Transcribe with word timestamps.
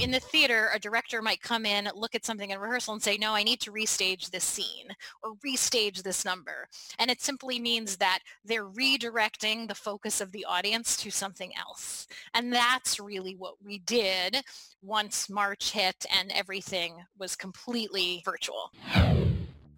in 0.00 0.10
the 0.10 0.20
theater, 0.20 0.70
a 0.74 0.78
director 0.78 1.20
might 1.20 1.42
come 1.42 1.66
in, 1.66 1.88
look 1.94 2.14
at 2.14 2.24
something 2.24 2.50
in 2.50 2.58
rehearsal 2.58 2.94
and 2.94 3.02
say, 3.02 3.18
no, 3.18 3.34
I 3.34 3.42
need 3.42 3.60
to 3.60 3.72
restage 3.72 4.30
this 4.30 4.44
scene 4.44 4.88
or 5.22 5.34
restage 5.46 6.02
this 6.02 6.24
number. 6.24 6.68
And 6.98 7.10
it 7.10 7.20
simply 7.20 7.60
means 7.60 7.98
that 7.98 8.20
they're 8.44 8.66
redirecting 8.66 9.68
the 9.68 9.74
focus 9.74 10.20
of 10.20 10.32
the 10.32 10.46
audience 10.46 10.96
to 10.98 11.10
something 11.10 11.52
else. 11.56 12.06
And 12.34 12.52
that's 12.52 12.98
really 12.98 13.34
what 13.36 13.54
we 13.62 13.78
did 13.80 14.42
once 14.82 15.28
March 15.28 15.72
hit 15.72 16.06
and 16.18 16.32
everything 16.32 16.94
was 17.18 17.36
completely 17.36 18.22
virtual. 18.24 18.72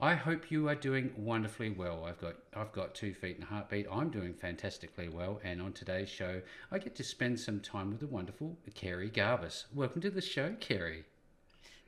I 0.00 0.16
hope 0.16 0.50
you 0.50 0.68
are 0.68 0.74
doing 0.74 1.12
wonderfully 1.16 1.70
well. 1.70 2.04
I've 2.04 2.20
got 2.20 2.34
I've 2.52 2.72
got 2.72 2.96
two 2.96 3.14
feet 3.14 3.36
and 3.36 3.44
a 3.44 3.46
heartbeat. 3.46 3.86
I'm 3.90 4.10
doing 4.10 4.34
fantastically 4.34 5.08
well, 5.08 5.40
and 5.44 5.62
on 5.62 5.72
today's 5.72 6.08
show, 6.08 6.42
I 6.72 6.78
get 6.78 6.96
to 6.96 7.04
spend 7.04 7.38
some 7.38 7.60
time 7.60 7.90
with 7.90 8.00
the 8.00 8.08
wonderful 8.08 8.58
Kerri 8.74 9.08
Garbis. 9.08 9.66
Welcome 9.72 10.00
to 10.02 10.10
the 10.10 10.20
show, 10.20 10.56
Kerri. 10.60 11.04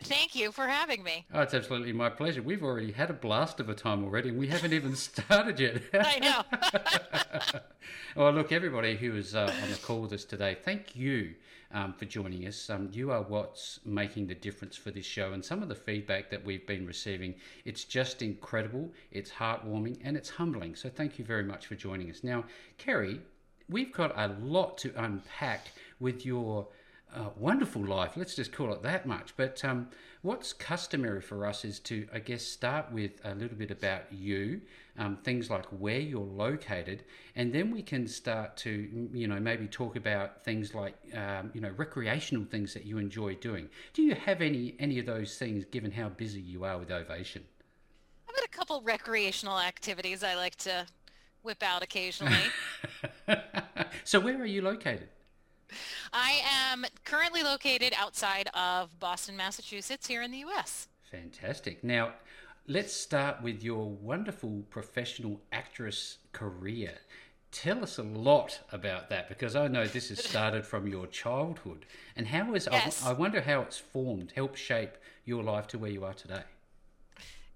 Thank 0.00 0.34
you 0.34 0.52
for 0.52 0.66
having 0.66 1.02
me. 1.02 1.24
Oh, 1.32 1.40
it's 1.40 1.54
absolutely 1.54 1.92
my 1.92 2.10
pleasure. 2.10 2.42
We've 2.42 2.62
already 2.62 2.92
had 2.92 3.10
a 3.10 3.14
blast 3.14 3.60
of 3.60 3.68
a 3.68 3.74
time 3.74 4.04
already, 4.04 4.28
and 4.28 4.38
we 4.38 4.48
haven't 4.48 4.72
even 4.72 4.94
started 4.96 5.58
yet. 5.58 5.82
I 5.94 6.18
know. 6.18 7.60
well, 8.16 8.32
look, 8.32 8.52
everybody 8.52 8.96
who 8.96 9.16
is 9.16 9.34
uh, 9.34 9.52
on 9.62 9.70
the 9.70 9.76
call 9.76 10.02
with 10.02 10.12
us 10.12 10.24
today, 10.24 10.56
thank 10.64 10.94
you 10.94 11.34
um, 11.72 11.92
for 11.92 12.04
joining 12.04 12.46
us. 12.46 12.70
Um, 12.70 12.88
you 12.92 13.10
are 13.10 13.22
what's 13.22 13.80
making 13.84 14.26
the 14.26 14.34
difference 14.34 14.76
for 14.76 14.90
this 14.90 15.06
show, 15.06 15.32
and 15.32 15.44
some 15.44 15.62
of 15.62 15.68
the 15.68 15.74
feedback 15.74 16.30
that 16.30 16.44
we've 16.44 16.66
been 16.66 16.86
receiving, 16.86 17.34
it's 17.64 17.84
just 17.84 18.22
incredible, 18.22 18.92
it's 19.10 19.30
heartwarming, 19.30 19.98
and 20.04 20.16
it's 20.16 20.30
humbling. 20.30 20.76
So 20.76 20.88
thank 20.88 21.18
you 21.18 21.24
very 21.24 21.44
much 21.44 21.66
for 21.66 21.74
joining 21.74 22.10
us. 22.10 22.22
Now, 22.22 22.44
Kerri, 22.78 23.20
we've 23.68 23.92
got 23.92 24.12
a 24.16 24.28
lot 24.40 24.78
to 24.78 24.92
unpack 24.96 25.68
with 25.98 26.24
your 26.24 26.68
uh, 27.16 27.30
wonderful 27.36 27.82
life. 27.82 28.12
Let's 28.16 28.34
just 28.34 28.52
call 28.52 28.72
it 28.72 28.82
that 28.82 29.06
much. 29.06 29.34
But 29.36 29.64
um, 29.64 29.88
what's 30.22 30.52
customary 30.52 31.22
for 31.22 31.46
us 31.46 31.64
is 31.64 31.80
to, 31.80 32.06
I 32.12 32.18
guess, 32.18 32.42
start 32.42 32.92
with 32.92 33.12
a 33.24 33.34
little 33.34 33.56
bit 33.56 33.70
about 33.70 34.12
you, 34.12 34.60
um, 34.98 35.16
things 35.16 35.48
like 35.48 35.64
where 35.66 35.98
you're 35.98 36.20
located, 36.20 37.04
and 37.34 37.52
then 37.52 37.70
we 37.70 37.82
can 37.82 38.06
start 38.06 38.56
to, 38.58 39.08
you 39.12 39.26
know, 39.26 39.40
maybe 39.40 39.66
talk 39.66 39.96
about 39.96 40.44
things 40.44 40.74
like, 40.74 40.94
um, 41.14 41.50
you 41.54 41.60
know, 41.60 41.70
recreational 41.76 42.44
things 42.44 42.74
that 42.74 42.84
you 42.84 42.98
enjoy 42.98 43.34
doing. 43.36 43.68
Do 43.94 44.02
you 44.02 44.14
have 44.14 44.42
any 44.42 44.74
any 44.78 44.98
of 44.98 45.06
those 45.06 45.38
things, 45.38 45.64
given 45.64 45.90
how 45.90 46.10
busy 46.10 46.40
you 46.40 46.64
are 46.64 46.78
with 46.78 46.90
Ovation? 46.90 47.44
I've 48.28 48.34
got 48.34 48.44
a 48.44 48.48
couple 48.48 48.82
recreational 48.82 49.58
activities 49.58 50.22
I 50.22 50.34
like 50.34 50.56
to 50.56 50.86
whip 51.42 51.62
out 51.62 51.82
occasionally. 51.82 52.36
so, 54.04 54.20
where 54.20 54.40
are 54.40 54.46
you 54.46 54.60
located? 54.60 55.08
I 56.12 56.40
am 56.70 56.84
currently 57.04 57.42
located 57.42 57.92
outside 57.96 58.48
of 58.54 58.98
Boston, 58.98 59.36
Massachusetts, 59.36 60.06
here 60.06 60.22
in 60.22 60.30
the 60.30 60.38
U.S. 60.38 60.88
Fantastic. 61.10 61.84
Now, 61.84 62.12
let's 62.66 62.92
start 62.92 63.42
with 63.42 63.62
your 63.62 63.88
wonderful 63.88 64.64
professional 64.70 65.40
actress 65.52 66.18
career. 66.32 66.94
Tell 67.52 67.82
us 67.82 67.98
a 67.98 68.02
lot 68.02 68.60
about 68.72 69.08
that 69.10 69.28
because 69.28 69.56
I 69.56 69.68
know 69.68 69.86
this 69.86 70.10
has 70.10 70.22
started 70.22 70.66
from 70.66 70.86
your 70.86 71.06
childhood. 71.06 71.86
And 72.16 72.26
how 72.26 72.54
is, 72.54 72.68
yes. 72.70 73.04
I, 73.04 73.10
I 73.10 73.12
wonder 73.12 73.40
how 73.40 73.62
it's 73.62 73.78
formed, 73.78 74.32
helped 74.34 74.58
shape 74.58 74.96
your 75.24 75.42
life 75.42 75.66
to 75.68 75.78
where 75.78 75.90
you 75.90 76.04
are 76.04 76.14
today. 76.14 76.42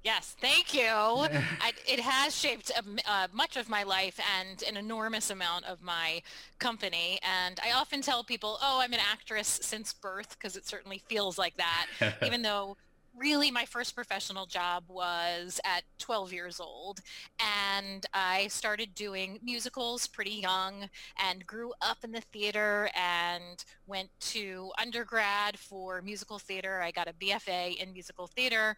Yes, 0.03 0.35
thank 0.41 0.73
you. 0.73 0.83
I, 0.87 1.73
it 1.87 2.01
has 2.01 2.35
shaped 2.35 2.71
uh, 2.75 3.29
much 3.33 3.57
of 3.57 3.69
my 3.69 3.83
life 3.83 4.19
and 4.41 4.63
an 4.63 4.77
enormous 4.77 5.31
amount 5.31 5.67
of 5.67 5.83
my 5.83 6.23
company. 6.59 7.19
And 7.23 7.61
I 7.63 7.73
often 7.73 8.01
tell 8.01 8.25
people, 8.25 8.59
oh, 8.63 8.81
I'm 8.81 8.93
an 8.93 9.01
actress 9.13 9.61
since 9.63 9.93
birth, 9.93 10.37
because 10.39 10.57
it 10.57 10.67
certainly 10.67 11.03
feels 11.09 11.37
like 11.37 11.55
that, 11.57 11.87
even 12.25 12.43
though 12.43 12.77
really 13.19 13.51
my 13.51 13.65
first 13.65 13.95
professional 13.95 14.47
job 14.47 14.85
was 14.89 15.61
at 15.65 15.83
12 15.99 16.33
years 16.33 16.61
old 16.61 17.01
and 17.39 18.07
i 18.15 18.47
started 18.49 18.95
doing 18.95 19.39
musicals 19.43 20.07
pretty 20.07 20.31
young 20.31 20.89
and 21.19 21.47
grew 21.47 21.73
up 21.83 21.99
in 22.05 22.13
the 22.13 22.21
theater 22.21 22.89
and 22.95 23.65
went 23.87 24.09
to 24.21 24.71
undergrad 24.81 25.59
for 25.59 26.01
musical 26.03 26.39
theater 26.39 26.81
i 26.81 26.91
got 26.91 27.09
a 27.09 27.13
bfa 27.15 27.77
in 27.77 27.93
musical 27.93 28.27
theater 28.29 28.77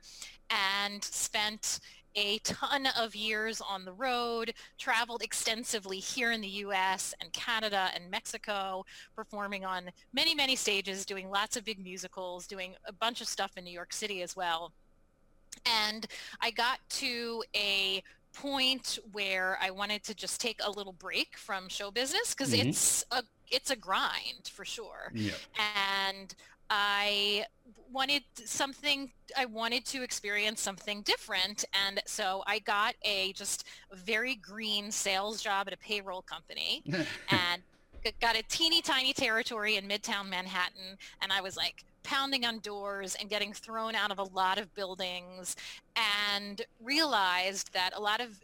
and 0.53 1.03
spent 1.03 1.81
a 2.15 2.39
ton 2.39 2.87
of 2.99 3.15
years 3.15 3.61
on 3.61 3.85
the 3.85 3.93
road, 3.93 4.53
traveled 4.79 5.23
extensively 5.23 5.99
here 5.99 6.33
in 6.33 6.41
the 6.41 6.49
US 6.49 7.15
and 7.21 7.33
Canada 7.33 7.89
and 7.95 8.11
Mexico, 8.11 8.85
performing 9.17 9.65
on 9.65 9.91
many, 10.13 10.35
many 10.35 10.57
stages, 10.57 11.07
doing 11.07 11.31
lots 11.31 11.57
of 11.57 11.65
big 11.65 11.83
musicals, 11.83 12.47
doing 12.47 12.75
a 12.87 12.93
bunch 12.93 13.21
of 13.21 13.29
stuff 13.29 13.53
in 13.57 13.65
New 13.65 13.73
York 13.73 13.93
City 13.93 14.23
as 14.23 14.37
well. 14.37 14.73
And 15.67 16.07
I 16.41 16.51
got 16.51 16.81
to 16.91 17.43
a 17.57 18.03
point 18.33 18.99
where 19.13 19.59
I 19.61 19.71
wanted 19.71 20.03
to 20.05 20.15
just 20.15 20.41
take 20.41 20.61
a 20.65 20.71
little 20.71 20.95
break 20.95 21.37
from 21.37 21.69
show 21.69 21.91
business 21.91 22.35
because 22.35 22.53
mm-hmm. 22.53 22.69
it's 22.69 23.05
a 23.11 23.23
it's 23.53 23.71
a 23.71 23.77
grind 23.77 24.51
for 24.53 24.65
sure. 24.65 25.13
Yeah. 25.15 25.33
And 26.11 26.35
I 26.71 27.47
wanted 27.93 28.23
something 28.35 29.13
i 29.37 29.45
wanted 29.45 29.85
to 29.85 30.03
experience 30.03 30.63
something 30.63 31.03
different 31.03 31.65
and 31.87 32.01
so 32.07 32.43
i 32.47 32.59
got 32.61 32.95
a 33.05 33.35
just 33.35 33.67
very 33.93 34.35
green 34.37 34.91
sales 34.91 35.43
job 35.43 35.67
at 35.67 35.75
a 35.75 35.77
payroll 35.77 36.23
company 36.23 36.83
and 37.29 37.63
got 38.21 38.35
a 38.35 38.43
teeny 38.45 38.81
tiny 38.81 39.13
territory 39.13 39.77
in 39.77 39.87
midtown 39.87 40.27
manhattan 40.27 40.97
and 41.21 41.31
i 41.31 41.41
was 41.43 41.55
like 41.55 41.85
pounding 42.03 42.45
on 42.45 42.59
doors 42.61 43.15
and 43.21 43.29
getting 43.29 43.53
thrown 43.53 43.95
out 43.95 44.11
of 44.11 44.19
a 44.19 44.25
lot 44.25 44.59
of 44.59 44.75
buildings 44.75 45.55
and 45.97 46.63
realized 46.83 47.73
that 47.73 47.91
a 47.95 48.01
lot 48.01 48.21
of 48.21 48.41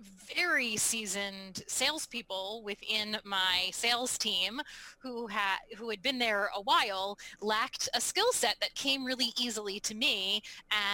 very 0.00 0.76
seasoned 0.76 1.62
salespeople 1.66 2.62
within 2.64 3.16
my 3.24 3.70
sales 3.72 4.18
team 4.18 4.60
who 4.98 5.26
had 5.26 5.58
who 5.76 5.88
had 5.88 6.02
been 6.02 6.18
there 6.18 6.50
a 6.54 6.60
while 6.62 7.16
lacked 7.40 7.88
a 7.94 8.00
skill 8.00 8.32
set 8.32 8.56
that 8.60 8.74
came 8.74 9.04
really 9.04 9.32
easily 9.40 9.80
to 9.80 9.94
me 9.94 10.42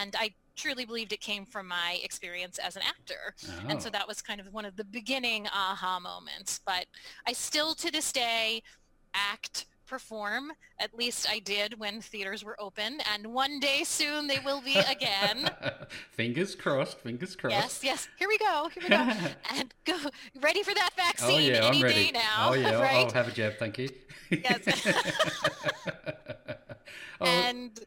and 0.00 0.14
I 0.18 0.32
truly 0.54 0.84
believed 0.84 1.12
it 1.12 1.20
came 1.20 1.44
from 1.44 1.66
my 1.68 1.98
experience 2.02 2.58
as 2.58 2.76
an 2.76 2.82
actor. 2.86 3.34
Oh. 3.48 3.68
And 3.68 3.80
so 3.80 3.88
oh. 3.88 3.92
that 3.92 4.06
was 4.06 4.20
kind 4.20 4.40
of 4.40 4.52
one 4.52 4.64
of 4.64 4.76
the 4.76 4.84
beginning 4.84 5.46
aha 5.46 5.98
moments. 5.98 6.60
But 6.64 6.86
I 7.26 7.32
still 7.32 7.74
to 7.76 7.90
this 7.90 8.12
day 8.12 8.62
act 9.14 9.66
perform. 9.86 10.52
At 10.78 10.94
least 10.96 11.26
I 11.28 11.38
did 11.38 11.78
when 11.78 12.00
theaters 12.00 12.44
were 12.44 12.60
open, 12.60 12.98
and 13.12 13.32
one 13.32 13.60
day 13.60 13.82
soon 13.84 14.26
they 14.26 14.38
will 14.38 14.60
be 14.60 14.76
again. 14.76 15.50
fingers 16.12 16.54
crossed. 16.54 16.98
Fingers 16.98 17.36
crossed. 17.36 17.54
Yes, 17.54 17.80
yes. 17.82 18.08
Here 18.18 18.28
we 18.28 18.38
go. 18.38 18.70
Here 18.74 18.82
we 18.82 18.88
go. 18.88 18.96
and 19.54 19.74
go. 19.84 19.96
Ready 20.40 20.62
for 20.62 20.74
that 20.74 20.90
vaccine? 20.96 21.30
Oh 21.34 21.38
yeah, 21.38 21.66
I'm 21.66 21.82
ready. 21.82 22.12
Oh, 22.14 22.18
now. 22.18 22.50
Oh 22.50 22.54
yeah, 22.54 22.74
right? 22.80 23.06
I'll 23.06 23.12
have 23.12 23.28
a 23.28 23.32
jab. 23.32 23.54
Thank 23.58 23.78
you. 23.78 23.88
yes. 24.30 24.86
oh. 27.20 27.26
And 27.26 27.78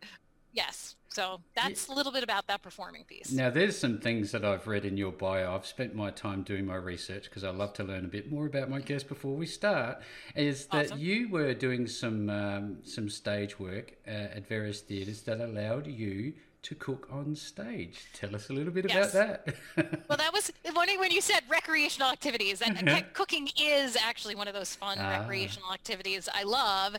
yes, 0.54 0.96
so 1.16 1.40
that's 1.56 1.88
a 1.88 1.94
little 1.94 2.12
bit 2.12 2.24
about 2.24 2.48
that 2.48 2.62
performing 2.62 3.06
piece. 3.06 3.32
Now, 3.32 3.50
there's 3.50 3.78
some 3.78 4.00
things 4.00 4.34
that 4.34 4.44
I've 4.44 4.68
read 4.68 4.84
in 4.84 4.98
your 4.98 5.14
bio. 5.14 5.56
I've 5.56 5.66
spent 5.66 5.96
my 5.96 6.12
time 6.12 6.44
doing 6.44 6.66
my 6.66 6.76
research 6.76 7.24
because 7.24 7.46
I 7.46 7.52
love 7.52 7.72
to 7.76 7.86
learn 7.86 8.04
a 8.04 8.10
bit 8.10 8.30
more 8.30 8.46
about 8.46 8.70
my 8.70 8.82
guest 8.82 9.08
before 9.08 9.34
we 9.34 9.46
start. 9.46 10.02
Is 10.36 10.66
that 10.68 10.88
awesome. 10.88 11.00
you 11.00 11.30
were 11.30 11.54
doing 11.54 11.88
some 11.88 12.30
um, 12.30 12.80
some 12.84 13.10
stage 13.10 13.58
work 13.58 13.94
uh, 14.06 14.12
at 14.38 14.46
various 14.46 14.82
theatres 14.82 15.22
that 15.22 15.40
allowed 15.40 15.88
you 15.88 16.34
to 16.66 16.74
cook 16.74 17.08
on 17.12 17.36
stage. 17.36 18.06
Tell 18.14 18.36
us 18.36 18.50
a 18.50 18.54
little 18.54 18.74
bit 18.74 18.90
yes. 18.90 19.14
about 19.14 19.46
that. 19.46 19.56
well, 20.10 20.18
that 20.18 20.34
was 20.34 20.52
funny 20.74 20.98
when 20.98 21.12
you 21.12 21.22
said 21.22 21.42
recreational 21.48 22.10
activities, 22.10 22.64
and 22.64 23.06
cooking 23.14 23.48
is 23.62 23.96
actually 23.96 24.34
one 24.34 24.48
of 24.48 24.56
those 24.56 24.74
fun 24.74 24.98
ah. 25.00 25.20
recreational 25.20 25.72
activities 25.72 26.28
I 26.34 26.42
love. 26.42 26.96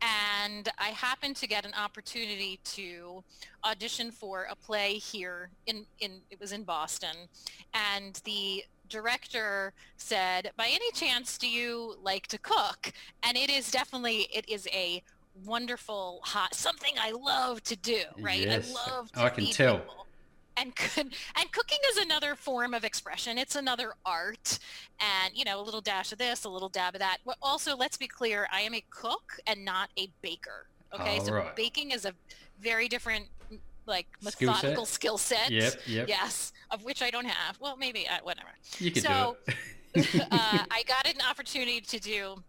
And 0.00 0.70
I 0.78 0.88
happened 0.88 1.36
to 1.36 1.46
get 1.46 1.66
an 1.66 1.72
opportunity 1.78 2.60
to 2.64 3.22
audition 3.62 4.10
for 4.10 4.46
a 4.50 4.56
play 4.56 4.94
here 4.94 5.50
in, 5.66 5.84
in 6.00 6.22
it 6.30 6.40
was 6.40 6.52
in 6.52 6.64
Boston, 6.64 7.28
and 7.74 8.20
the 8.24 8.64
director 8.88 9.74
said, 9.98 10.50
"By 10.56 10.68
any 10.68 10.90
chance, 10.92 11.36
do 11.36 11.46
you 11.46 11.96
like 12.02 12.26
to 12.28 12.38
cook?" 12.38 12.92
And 13.22 13.36
it 13.36 13.50
is 13.50 13.70
definitely 13.70 14.28
it 14.32 14.48
is 14.48 14.66
a 14.72 15.02
wonderful 15.44 16.20
hot 16.24 16.54
something 16.54 16.92
I 17.00 17.12
love 17.12 17.62
to 17.64 17.76
do, 17.76 18.02
right? 18.20 18.40
Yes. 18.40 18.74
I 18.76 18.90
love 18.90 19.12
to 19.12 19.20
oh, 19.20 19.24
I 19.24 19.30
can 19.30 19.46
tell. 19.46 19.78
People. 19.78 20.06
and 20.56 20.72
and 21.36 21.52
cooking 21.52 21.78
is 21.90 21.98
another 21.98 22.34
form 22.34 22.74
of 22.74 22.84
expression. 22.84 23.38
It's 23.38 23.56
another 23.56 23.94
art, 24.04 24.58
and 25.00 25.36
you 25.36 25.44
know, 25.44 25.60
a 25.60 25.62
little 25.62 25.80
dash 25.80 26.12
of 26.12 26.18
this, 26.18 26.44
a 26.44 26.48
little 26.48 26.68
dab 26.68 26.94
of 26.94 27.00
that. 27.00 27.18
But 27.24 27.36
also, 27.40 27.76
let's 27.76 27.96
be 27.96 28.08
clear: 28.08 28.46
I 28.52 28.60
am 28.62 28.74
a 28.74 28.84
cook 28.90 29.38
and 29.46 29.64
not 29.64 29.90
a 29.98 30.10
baker. 30.22 30.66
Okay, 30.92 31.18
All 31.18 31.24
so 31.24 31.32
right. 31.34 31.56
baking 31.56 31.92
is 31.92 32.04
a 32.04 32.12
very 32.60 32.88
different 32.88 33.26
like 33.86 34.06
methodical 34.22 34.86
skill 34.86 35.18
set. 35.18 35.50
Yep, 35.50 35.74
yep. 35.86 36.08
Yes, 36.08 36.52
of 36.70 36.84
which 36.84 37.02
I 37.02 37.10
don't 37.10 37.26
have. 37.26 37.58
Well, 37.60 37.76
maybe 37.76 38.06
uh, 38.08 38.18
whatever. 38.22 38.48
You 38.78 38.90
can 38.90 39.02
So, 39.02 39.36
do 39.46 39.52
it. 39.94 40.22
uh, 40.30 40.58
I 40.70 40.82
got 40.86 41.06
an 41.06 41.20
opportunity 41.28 41.80
to 41.80 41.98
do 41.98 42.42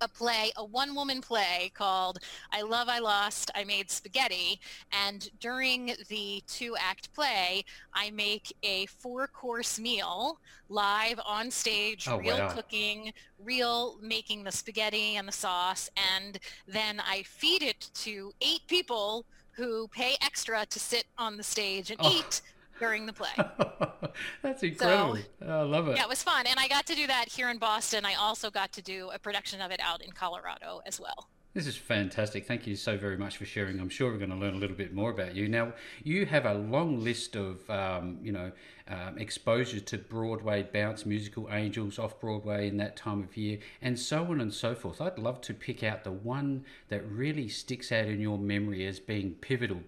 a 0.00 0.08
play, 0.08 0.52
a 0.56 0.64
one-woman 0.64 1.20
play 1.20 1.70
called 1.74 2.18
"I 2.52 2.62
Love, 2.62 2.88
I 2.88 2.98
Lost, 2.98 3.50
I 3.54 3.64
Made 3.64 3.90
Spaghetti," 3.90 4.60
and 4.92 5.28
during 5.40 5.94
the 6.08 6.42
two-act 6.46 7.12
play, 7.14 7.64
I 7.92 8.10
make 8.10 8.54
a 8.62 8.86
four-course 8.86 9.78
meal 9.78 10.38
live 10.68 11.18
on 11.26 11.50
stage, 11.50 12.06
Oh, 12.08 12.18
real 12.18 12.38
wow. 12.38 12.48
cooking, 12.48 13.12
real 13.38 13.98
making 14.00 14.44
the 14.44 14.52
spaghetti 14.52 15.16
and 15.16 15.26
the 15.26 15.32
sauce, 15.32 15.88
and 15.96 16.38
then 16.66 17.00
I 17.00 17.22
feed 17.24 17.62
it 17.62 17.90
to 17.94 18.32
eight 18.40 18.62
people 18.68 19.26
who 19.56 19.88
pay 19.88 20.16
extra 20.22 20.64
to 20.66 20.78
sit 20.78 21.04
on 21.16 21.36
the 21.36 21.42
stage 21.42 21.90
and 21.90 21.98
Oh. 22.00 22.10
eat 22.12 22.40
during 22.78 23.06
the 23.06 23.12
play. 23.12 23.30
That's 24.42 24.62
incredible. 24.62 25.18
I 25.46 25.62
love 25.62 25.88
it. 25.88 25.96
Yeah, 25.96 26.04
it 26.04 26.08
was 26.08 26.22
fun. 26.22 26.46
And 26.46 26.58
I 26.58 26.68
got 26.68 26.86
to 26.86 26.94
do 26.94 27.06
that 27.06 27.28
here 27.28 27.50
in 27.50 27.58
Boston. 27.58 28.04
I 28.04 28.14
also 28.14 28.50
got 28.50 28.72
to 28.72 28.82
do 28.82 29.10
a 29.12 29.18
production 29.18 29.60
of 29.60 29.70
it 29.70 29.80
out 29.82 30.02
in 30.02 30.12
Colorado 30.12 30.80
as 30.86 31.00
well. 31.00 31.28
This 31.54 31.66
is 31.66 31.76
fantastic. 31.76 32.46
Thank 32.46 32.66
you 32.66 32.76
so 32.76 32.96
very 32.96 33.16
much 33.16 33.38
for 33.38 33.44
sharing. 33.44 33.80
I'm 33.80 33.88
sure 33.88 34.12
we're 34.12 34.18
going 34.18 34.30
to 34.30 34.36
learn 34.36 34.54
a 34.54 34.58
little 34.58 34.76
bit 34.76 34.92
more 34.92 35.10
about 35.10 35.34
you. 35.34 35.48
Now, 35.48 35.72
you 36.04 36.26
have 36.26 36.44
a 36.44 36.54
long 36.54 37.02
list 37.02 37.36
of, 37.36 37.68
um, 37.70 38.18
you 38.22 38.32
know, 38.32 38.52
um, 38.88 39.18
exposure 39.18 39.80
to 39.80 39.98
Broadway, 39.98 40.62
bounce, 40.62 41.04
musical 41.04 41.48
angels, 41.50 41.98
off 41.98 42.18
Broadway 42.20 42.68
in 42.68 42.78
that 42.78 42.96
time 42.96 43.22
of 43.22 43.36
year, 43.36 43.58
and 43.82 43.98
so 43.98 44.24
on 44.24 44.40
and 44.40 44.52
so 44.52 44.74
forth. 44.74 45.00
I'd 45.00 45.18
love 45.18 45.40
to 45.42 45.54
pick 45.54 45.82
out 45.82 46.04
the 46.04 46.12
one 46.12 46.64
that 46.88 47.06
really 47.06 47.48
sticks 47.48 47.92
out 47.92 48.06
in 48.06 48.20
your 48.20 48.38
memory 48.38 48.86
as 48.86 48.98
being 48.98 49.32
pivotal, 49.32 49.80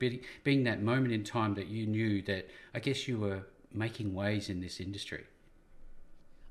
being 0.45 0.65
that 0.65 0.83
moment 0.83 1.13
in 1.15 1.25
time 1.25 1.55
that 1.55 1.69
you 1.69 1.87
knew 1.87 2.21
that 2.23 2.49
I 2.75 2.81
guess 2.81 3.09
you 3.09 3.19
were 3.19 3.47
making 3.73 4.15
waves 4.15 4.51
in 4.51 4.61
this 4.61 4.81
industry. 4.81 5.25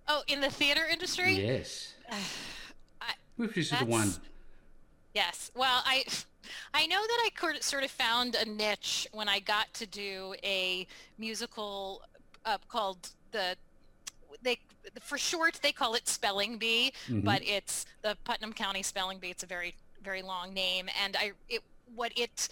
Oh, 0.08 0.24
in 0.28 0.42
the 0.42 0.50
theater 0.50 0.86
industry? 0.92 1.34
Yes. 1.34 1.94
I- 3.02 3.14
Which 3.36 3.58
is 3.58 3.70
the 3.70 3.86
one. 3.86 4.12
Yes. 5.14 5.52
Well, 5.56 5.82
I 5.86 6.04
I 6.74 6.88
know 6.88 7.02
that 7.02 7.30
I 7.44 7.60
sort 7.60 7.84
of 7.84 7.92
found 7.92 8.36
a 8.36 8.46
niche 8.46 9.08
when 9.12 9.30
I 9.30 9.40
got 9.40 9.72
to 9.76 9.86
do 9.86 10.34
a 10.44 10.88
musical 11.18 12.02
uh, 12.46 12.58
called 12.68 13.10
the 13.32 13.56
they 14.42 14.58
for 15.02 15.18
short 15.18 15.60
they 15.62 15.72
call 15.72 15.94
it 15.96 16.08
Spelling 16.08 16.58
Bee, 16.58 16.94
Mhm. 17.08 17.24
but 17.24 17.42
it's 17.44 17.86
the 18.02 18.18
Putnam 18.24 18.54
County 18.54 18.84
Spelling 18.84 19.20
Bee. 19.20 19.30
It's 19.32 19.44
a 19.44 19.48
very 19.48 19.76
very 20.02 20.22
long 20.22 20.54
name, 20.54 20.90
and 21.04 21.16
I 21.18 21.32
it 21.50 21.62
what 21.96 22.12
it 22.16 22.48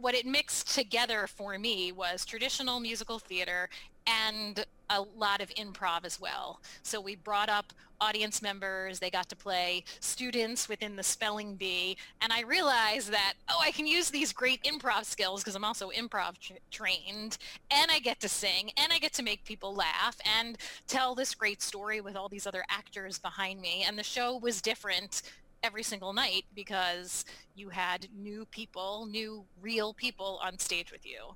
what 0.00 0.14
it 0.14 0.26
mixed 0.26 0.74
together 0.74 1.26
for 1.26 1.58
me 1.58 1.92
was 1.92 2.24
traditional 2.24 2.80
musical 2.80 3.18
theater 3.18 3.68
and 4.06 4.64
a 4.88 5.02
lot 5.16 5.40
of 5.40 5.50
improv 5.50 6.04
as 6.04 6.20
well. 6.20 6.60
So 6.82 7.00
we 7.00 7.14
brought 7.14 7.48
up 7.48 7.72
audience 8.00 8.40
members, 8.42 8.98
they 8.98 9.10
got 9.10 9.28
to 9.28 9.36
play 9.36 9.84
students 10.00 10.68
within 10.68 10.96
the 10.96 11.02
spelling 11.02 11.54
bee, 11.54 11.96
and 12.22 12.32
I 12.32 12.40
realized 12.40 13.12
that, 13.12 13.34
oh, 13.48 13.60
I 13.60 13.72
can 13.72 13.86
use 13.86 14.10
these 14.10 14.32
great 14.32 14.64
improv 14.64 15.04
skills 15.04 15.42
because 15.42 15.54
I'm 15.54 15.64
also 15.64 15.90
improv 15.90 16.38
tra- 16.38 16.56
trained, 16.70 17.36
and 17.70 17.90
I 17.90 17.98
get 17.98 18.20
to 18.20 18.28
sing, 18.28 18.70
and 18.78 18.92
I 18.92 18.98
get 18.98 19.12
to 19.14 19.22
make 19.22 19.44
people 19.44 19.74
laugh, 19.74 20.16
and 20.38 20.56
tell 20.88 21.14
this 21.14 21.34
great 21.34 21.62
story 21.62 22.00
with 22.00 22.16
all 22.16 22.28
these 22.28 22.46
other 22.46 22.64
actors 22.70 23.18
behind 23.18 23.60
me. 23.60 23.84
And 23.86 23.98
the 23.98 24.02
show 24.02 24.38
was 24.38 24.62
different 24.62 25.22
every 25.62 25.82
single 25.82 26.12
night 26.12 26.44
because 26.54 27.24
you 27.54 27.68
had 27.68 28.08
new 28.16 28.44
people, 28.46 29.06
new 29.10 29.44
real 29.60 29.92
people 29.92 30.40
on 30.42 30.58
stage 30.58 30.90
with 30.90 31.04
you. 31.04 31.34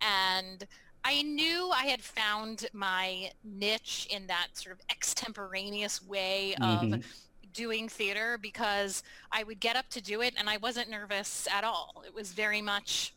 And 0.00 0.66
I 1.04 1.22
knew 1.22 1.70
I 1.72 1.84
had 1.84 2.02
found 2.02 2.66
my 2.72 3.30
niche 3.44 4.08
in 4.10 4.26
that 4.26 4.48
sort 4.54 4.74
of 4.74 4.80
extemporaneous 4.90 6.02
way 6.02 6.54
of 6.54 6.80
Mhm. 6.80 7.04
doing 7.52 7.88
theater 7.88 8.38
because 8.38 9.02
I 9.30 9.42
would 9.42 9.60
get 9.60 9.76
up 9.76 9.88
to 9.90 10.00
do 10.00 10.20
it 10.20 10.34
and 10.36 10.48
I 10.50 10.56
wasn't 10.56 10.90
nervous 10.90 11.46
at 11.48 11.64
all. 11.64 12.02
It 12.06 12.12
was 12.14 12.32
very 12.32 12.60
much 12.60 13.14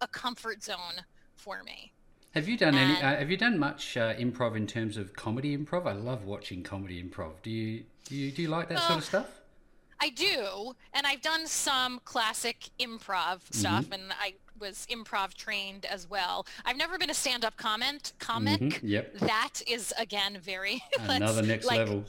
a 0.00 0.08
comfort 0.08 0.62
zone 0.62 1.04
for 1.36 1.62
me. 1.62 1.92
Have 2.34 2.46
you 2.48 2.56
done 2.58 2.74
any? 2.74 2.94
Uh, 2.94 3.16
have 3.16 3.30
you 3.30 3.36
done 3.36 3.58
much 3.58 3.96
uh, 3.96 4.14
improv 4.14 4.54
in 4.54 4.66
terms 4.66 4.96
of 4.96 5.14
comedy 5.14 5.56
improv? 5.56 5.86
I 5.86 5.92
love 5.92 6.24
watching 6.24 6.62
comedy 6.62 7.02
improv. 7.02 7.40
Do 7.42 7.50
you 7.50 7.84
do 8.04 8.14
you, 8.14 8.30
do 8.30 8.42
you 8.42 8.48
like 8.48 8.68
that 8.68 8.80
sort 8.80 8.98
of 8.98 9.04
stuff? 9.04 9.37
I 10.00 10.10
do, 10.10 10.74
and 10.92 11.06
I've 11.06 11.22
done 11.22 11.46
some 11.46 12.00
classic 12.04 12.70
improv 12.78 13.40
stuff, 13.52 13.84
Mm-hmm. 13.84 13.92
and 13.92 14.02
I 14.20 14.34
was 14.58 14.86
improv 14.90 15.34
trained 15.34 15.84
as 15.86 16.08
well. 16.08 16.46
I've 16.64 16.76
never 16.76 16.98
been 16.98 17.10
a 17.10 17.14
stand-up 17.14 17.56
comment 17.56 18.12
comic. 18.18 18.60
Mhm, 18.60 18.78
Yep. 18.82 19.18
That 19.20 19.62
is 19.66 19.92
again 19.98 20.38
very 20.40 20.82
Another 21.00 21.42
next 21.42 21.66
like, 21.66 21.78
level. 21.78 22.04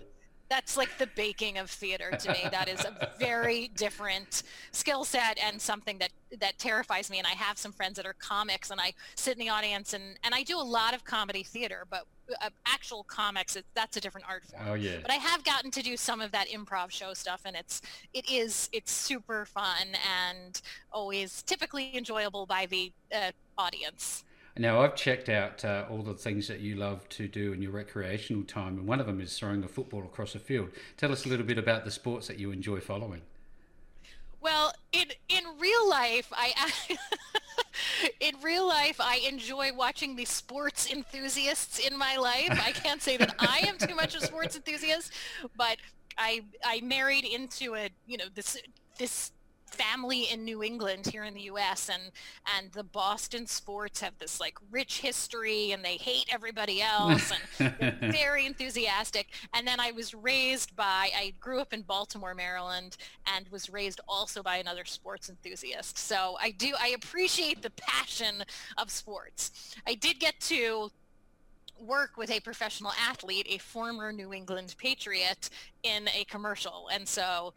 That's 0.50 0.76
like 0.78 0.98
the 0.98 1.08
baking 1.08 1.58
of 1.58 1.70
theater 1.70 2.12
to 2.12 2.32
me. 2.32 2.40
That 2.52 2.68
is 2.68 2.84
a 2.84 3.12
very 3.20 3.70
different 3.76 4.44
skill 4.72 5.06
set 5.06 5.38
and 5.44 5.62
something 5.62 6.00
that 6.00 6.10
that 6.40 6.58
terrifies 6.58 7.10
me. 7.10 7.18
And 7.20 7.28
I 7.28 7.32
have 7.32 7.58
some 7.58 7.72
friends 7.72 7.98
that 7.98 8.06
are 8.06 8.16
comics, 8.20 8.72
and 8.72 8.82
I 8.82 8.94
sit 9.16 9.34
in 9.34 9.40
the 9.40 9.50
audience 9.50 9.94
and 9.94 10.18
and 10.24 10.34
I 10.34 10.44
do 10.44 10.58
a 10.58 10.64
lot 10.64 10.94
of 10.94 11.06
comedy 11.06 11.44
theater, 11.44 11.86
but 11.90 12.06
uh, 12.42 12.50
actual 12.66 13.04
comics 13.04 13.56
it, 13.56 13.66
that's 13.74 13.98
a 13.98 14.02
different 14.02 14.28
art 14.30 14.44
form. 14.46 14.64
Oh 14.68 14.74
yeah. 14.74 14.98
But 15.02 15.12
I 15.12 15.16
have 15.16 15.44
gotten 15.44 15.72
to 15.72 15.82
do 15.82 15.98
some 15.98 16.22
of 16.22 16.32
that 16.32 16.50
improv 16.50 16.92
show 16.92 17.14
stuff, 17.14 17.42
and 17.46 17.56
it's 17.56 17.82
it 18.14 18.30
is 18.30 18.70
it's 18.72 18.92
super 18.92 19.46
fun 19.46 19.88
and 20.26 20.62
always 20.92 21.44
typically 21.44 21.96
enjoyable 21.96 22.46
by 22.46 22.66
the 22.66 22.92
uh, 23.14 23.32
audience. 23.58 24.24
Now 24.60 24.82
I've 24.82 24.94
checked 24.94 25.30
out 25.30 25.64
uh, 25.64 25.86
all 25.90 26.04
the 26.04 26.14
things 26.14 26.50
that 26.50 26.60
you 26.60 26.76
love 26.76 27.08
to 27.10 27.30
do 27.30 27.54
in 27.54 27.62
your 27.62 27.72
recreational 27.72 28.44
time, 28.44 28.78
and 28.78 28.86
one 28.86 29.00
of 29.00 29.06
them 29.06 29.22
is 29.22 29.40
throwing 29.40 29.64
a 29.64 29.70
football 29.70 30.04
across 30.04 30.36
a 30.36 30.40
field. 30.40 30.72
Tell 30.98 31.14
us 31.14 31.26
a 31.26 31.30
little 31.30 31.46
bit 31.46 31.58
about 31.58 31.86
the 31.86 31.92
sports 31.92 32.28
that 32.28 32.38
you 32.38 32.52
enjoy 32.52 32.82
following. 32.82 33.22
Well, 34.42 34.74
in 34.92 35.08
in 35.30 35.46
real 35.60 35.90
life, 35.90 36.28
I 36.34 36.54
in 38.20 38.36
real 38.42 38.68
life 38.68 39.00
I 39.00 39.22
enjoy 39.26 39.72
watching 39.74 40.18
the 40.18 40.26
sports 40.26 40.92
enthusiasts 40.92 41.80
in 41.80 41.98
my 41.98 42.18
life. 42.18 42.52
I 42.52 42.74
can't 42.74 43.02
say 43.02 43.16
that 43.16 43.36
I 43.40 43.64
am 43.66 43.78
too 43.78 43.96
much 43.96 44.14
of 44.14 44.24
a 44.24 44.26
sports 44.26 44.58
enthusiast, 44.58 45.14
but 45.56 45.78
I 46.18 46.42
I 46.66 46.82
married 46.82 47.24
into 47.24 47.76
a 47.76 47.90
you 48.06 48.18
know 48.18 48.26
this 48.36 48.62
this 48.98 49.32
family 49.70 50.30
in 50.32 50.44
New 50.44 50.64
England 50.64 51.08
here 51.08 51.24
in 51.24 51.34
the 51.34 51.44
US 51.44 51.90
and 51.90 52.12
and 52.58 52.72
the 52.72 52.84
Boston 52.84 53.48
sports 53.48 54.02
have 54.02 54.18
this 54.18 54.40
like 54.40 54.58
rich 54.72 55.00
history 55.00 55.72
and 55.72 55.84
they 55.84 55.98
hate 55.98 56.26
everybody 56.32 56.82
else 56.82 57.32
and 57.32 57.76
they're 57.80 57.98
very 58.12 58.46
enthusiastic. 58.46 59.28
And 59.54 59.68
then 59.68 59.80
I 59.80 59.92
was 59.92 60.14
raised 60.14 60.76
by, 60.76 61.10
I 61.16 61.34
grew 61.40 61.60
up 61.60 61.74
in 61.74 61.82
Baltimore, 61.82 62.36
Maryland, 62.36 62.98
and 63.36 63.48
was 63.50 63.70
raised 63.70 64.02
also 64.08 64.42
by 64.42 64.58
another 64.58 64.86
sports 64.86 65.30
enthusiast. 65.30 65.98
So 65.98 66.38
I 66.42 66.52
do, 66.52 66.74
I 66.80 66.90
appreciate 66.90 67.62
the 67.62 67.72
passion 67.72 68.44
of 68.78 68.90
sports. 68.90 69.76
I 69.88 69.96
did 69.96 70.20
get 70.20 70.40
to 70.42 70.92
work 71.80 72.18
with 72.18 72.30
a 72.30 72.40
professional 72.42 72.92
athlete, 73.08 73.48
a 73.50 73.58
former 73.58 74.12
New 74.12 74.34
England 74.34 74.76
Patriot, 74.78 75.50
in 75.84 76.10
a 76.10 76.26
commercial. 76.26 76.90
And 76.92 77.08
so 77.08 77.54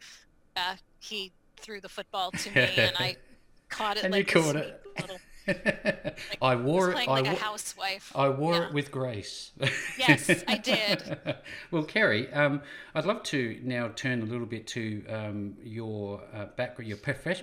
uh, 0.55 0.75
he 0.99 1.33
threw 1.63 1.79
the 1.81 1.89
football 1.89 2.29
to 2.31 2.51
me 2.51 2.69
and 2.77 2.95
I 2.99 3.15
caught 3.69 3.97
it 3.97 4.03
And 4.03 4.11
like 4.11 4.31
you 4.33 4.41
caught 4.41 4.55
it. 4.57 4.81
little 4.99 5.17
I 6.41 6.55
wore 6.55 6.91
it. 6.91 6.93
playing 6.93 7.09
I 7.09 7.13
like 7.21 7.25
a 7.25 7.35
housewife. 7.35 8.11
I 8.15 8.29
wore 8.29 8.53
Yeah. 8.53 8.67
it 8.67 8.73
with 8.73 8.91
grace. 8.91 9.51
Yes, 9.97 10.29
I 10.47 10.57
did. 10.71 11.17
well, 11.69 11.83
Kerri, 11.83 12.33
um, 12.35 12.61
I'd 12.95 13.05
love 13.05 13.23
to 13.23 13.59
now 13.61 13.89
turn 13.89 14.21
a 14.21 14.25
little 14.25 14.45
bit 14.45 14.67
to 14.67 15.03
um, 15.09 15.57
your 15.61 16.21
uh, 16.33 16.45
background, 16.55 16.87
your, 16.87 16.97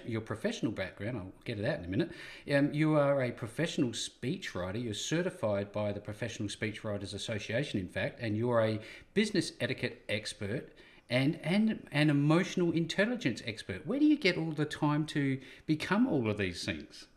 your 0.06 0.20
professional 0.22 0.72
background. 0.72 1.18
I'll 1.18 1.32
get 1.44 1.56
to 1.56 1.62
that 1.62 1.80
in 1.80 1.84
a 1.84 1.88
minute. 1.88 2.10
Um, 2.50 2.72
you 2.72 2.94
are 2.94 3.22
a 3.22 3.32
professional 3.32 3.90
speechwriter. 3.90 4.82
You're 4.82 4.94
certified 4.94 5.70
by 5.70 5.92
the 5.92 6.00
Professional 6.00 6.48
Speechwriters 6.48 7.12
Association, 7.12 7.80
in 7.80 7.88
fact, 7.88 8.18
and 8.22 8.34
you're 8.34 8.62
a 8.62 8.80
business 9.12 9.52
etiquette 9.60 10.04
expert. 10.08 10.72
And, 11.10 11.40
and 11.42 11.88
an 11.90 12.08
emotional 12.08 12.70
intelligence 12.70 13.42
expert. 13.44 13.84
Where 13.84 13.98
do 13.98 14.06
you 14.06 14.16
get 14.16 14.38
all 14.38 14.52
the 14.52 14.64
time 14.64 15.04
to 15.06 15.40
become 15.66 16.06
all 16.06 16.30
of 16.30 16.38
these 16.38 16.64
things? 16.64 17.08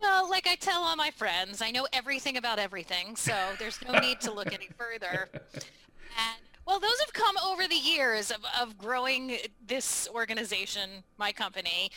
Well, 0.00 0.30
like 0.30 0.46
I 0.46 0.54
tell 0.54 0.82
all 0.82 0.94
my 0.96 1.10
friends, 1.10 1.60
I 1.60 1.72
know 1.72 1.88
everything 1.92 2.36
about 2.36 2.60
everything, 2.60 3.16
so 3.16 3.34
there's 3.58 3.80
no 3.86 3.98
need 3.98 4.20
to 4.20 4.32
look 4.32 4.52
any 4.54 4.68
further. 4.78 5.28
And 5.52 6.40
well, 6.66 6.78
those 6.78 7.00
have 7.00 7.12
come 7.12 7.36
over 7.44 7.66
the 7.66 7.74
years 7.74 8.30
of, 8.30 8.44
of 8.60 8.78
growing 8.78 9.38
this 9.66 10.08
organization, 10.14 11.02
my 11.18 11.32
company, 11.32 11.90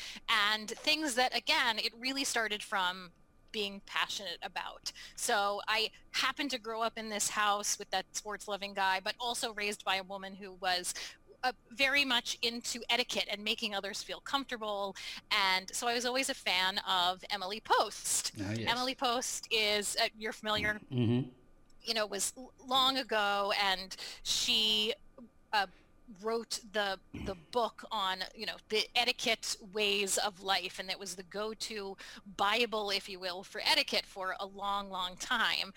and 0.51 0.67
things 0.69 1.13
that, 1.13 1.37
again, 1.37 1.77
it 1.77 1.93
really 1.99 2.23
started 2.23 2.63
from 2.63 3.11
being 3.53 3.79
passionate 3.85 4.39
about. 4.43 4.91
So 5.15 5.61
I 5.69 5.91
happened 6.11 6.51
to 6.51 6.59
grow 6.59 6.81
up 6.81 6.97
in 6.97 7.07
this 7.09 7.29
house 7.29 7.79
with 7.79 7.89
that 7.91 8.05
sports 8.11 8.49
loving 8.49 8.73
guy, 8.73 8.99
but 9.01 9.15
also 9.21 9.53
raised 9.53 9.85
by 9.85 9.95
a 9.95 10.03
woman 10.03 10.33
who 10.35 10.53
was 10.59 10.93
uh, 11.45 11.51
very 11.71 12.03
much 12.05 12.37
into 12.41 12.81
etiquette 12.89 13.27
and 13.31 13.43
making 13.43 13.75
others 13.75 14.01
feel 14.03 14.19
comfortable. 14.21 14.95
And 15.53 15.69
so 15.73 15.87
I 15.87 15.93
was 15.93 16.05
always 16.05 16.29
a 16.29 16.33
fan 16.33 16.79
of 16.89 17.23
Emily 17.29 17.61
Post. 17.63 18.33
Oh, 18.39 18.51
yes. 18.57 18.69
Emily 18.69 18.95
Post 18.95 19.47
is, 19.51 19.95
uh, 20.01 20.07
you're 20.17 20.33
familiar, 20.33 20.79
Mm-hmm. 20.91 21.29
you 21.83 21.93
know, 21.93 22.05
was 22.05 22.33
long 22.67 22.97
ago 22.97 23.53
and 23.61 23.95
she 24.23 24.93
uh, 25.51 25.67
wrote 26.21 26.59
the 26.73 26.99
the 27.25 27.35
book 27.51 27.83
on 27.91 28.17
you 28.35 28.45
know 28.45 28.55
the 28.69 28.85
etiquette 28.95 29.55
ways 29.73 30.17
of 30.17 30.41
life 30.41 30.77
and 30.79 30.89
it 30.89 30.99
was 30.99 31.15
the 31.15 31.23
go-to 31.23 31.95
bible 32.37 32.89
if 32.89 33.07
you 33.07 33.19
will 33.19 33.43
for 33.43 33.61
etiquette 33.65 34.05
for 34.05 34.35
a 34.39 34.45
long 34.45 34.89
long 34.89 35.15
time. 35.19 35.73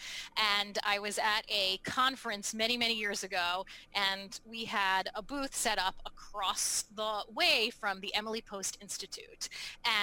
And 0.59 0.78
i 0.85 0.99
was 0.99 1.18
at 1.18 1.42
a 1.49 1.78
conference 1.85 2.54
many 2.54 2.76
many 2.76 2.95
years 2.95 3.23
ago 3.25 3.64
and 3.95 4.38
we 4.45 4.64
had 4.64 5.09
a 5.14 5.23
booth 5.23 5.54
set 5.54 5.78
up 5.78 5.97
across 6.06 6.85
the 6.95 7.21
way 7.35 7.71
from 7.71 8.00
the 8.00 8.14
emily 8.14 8.40
post 8.40 8.78
institute. 8.80 9.49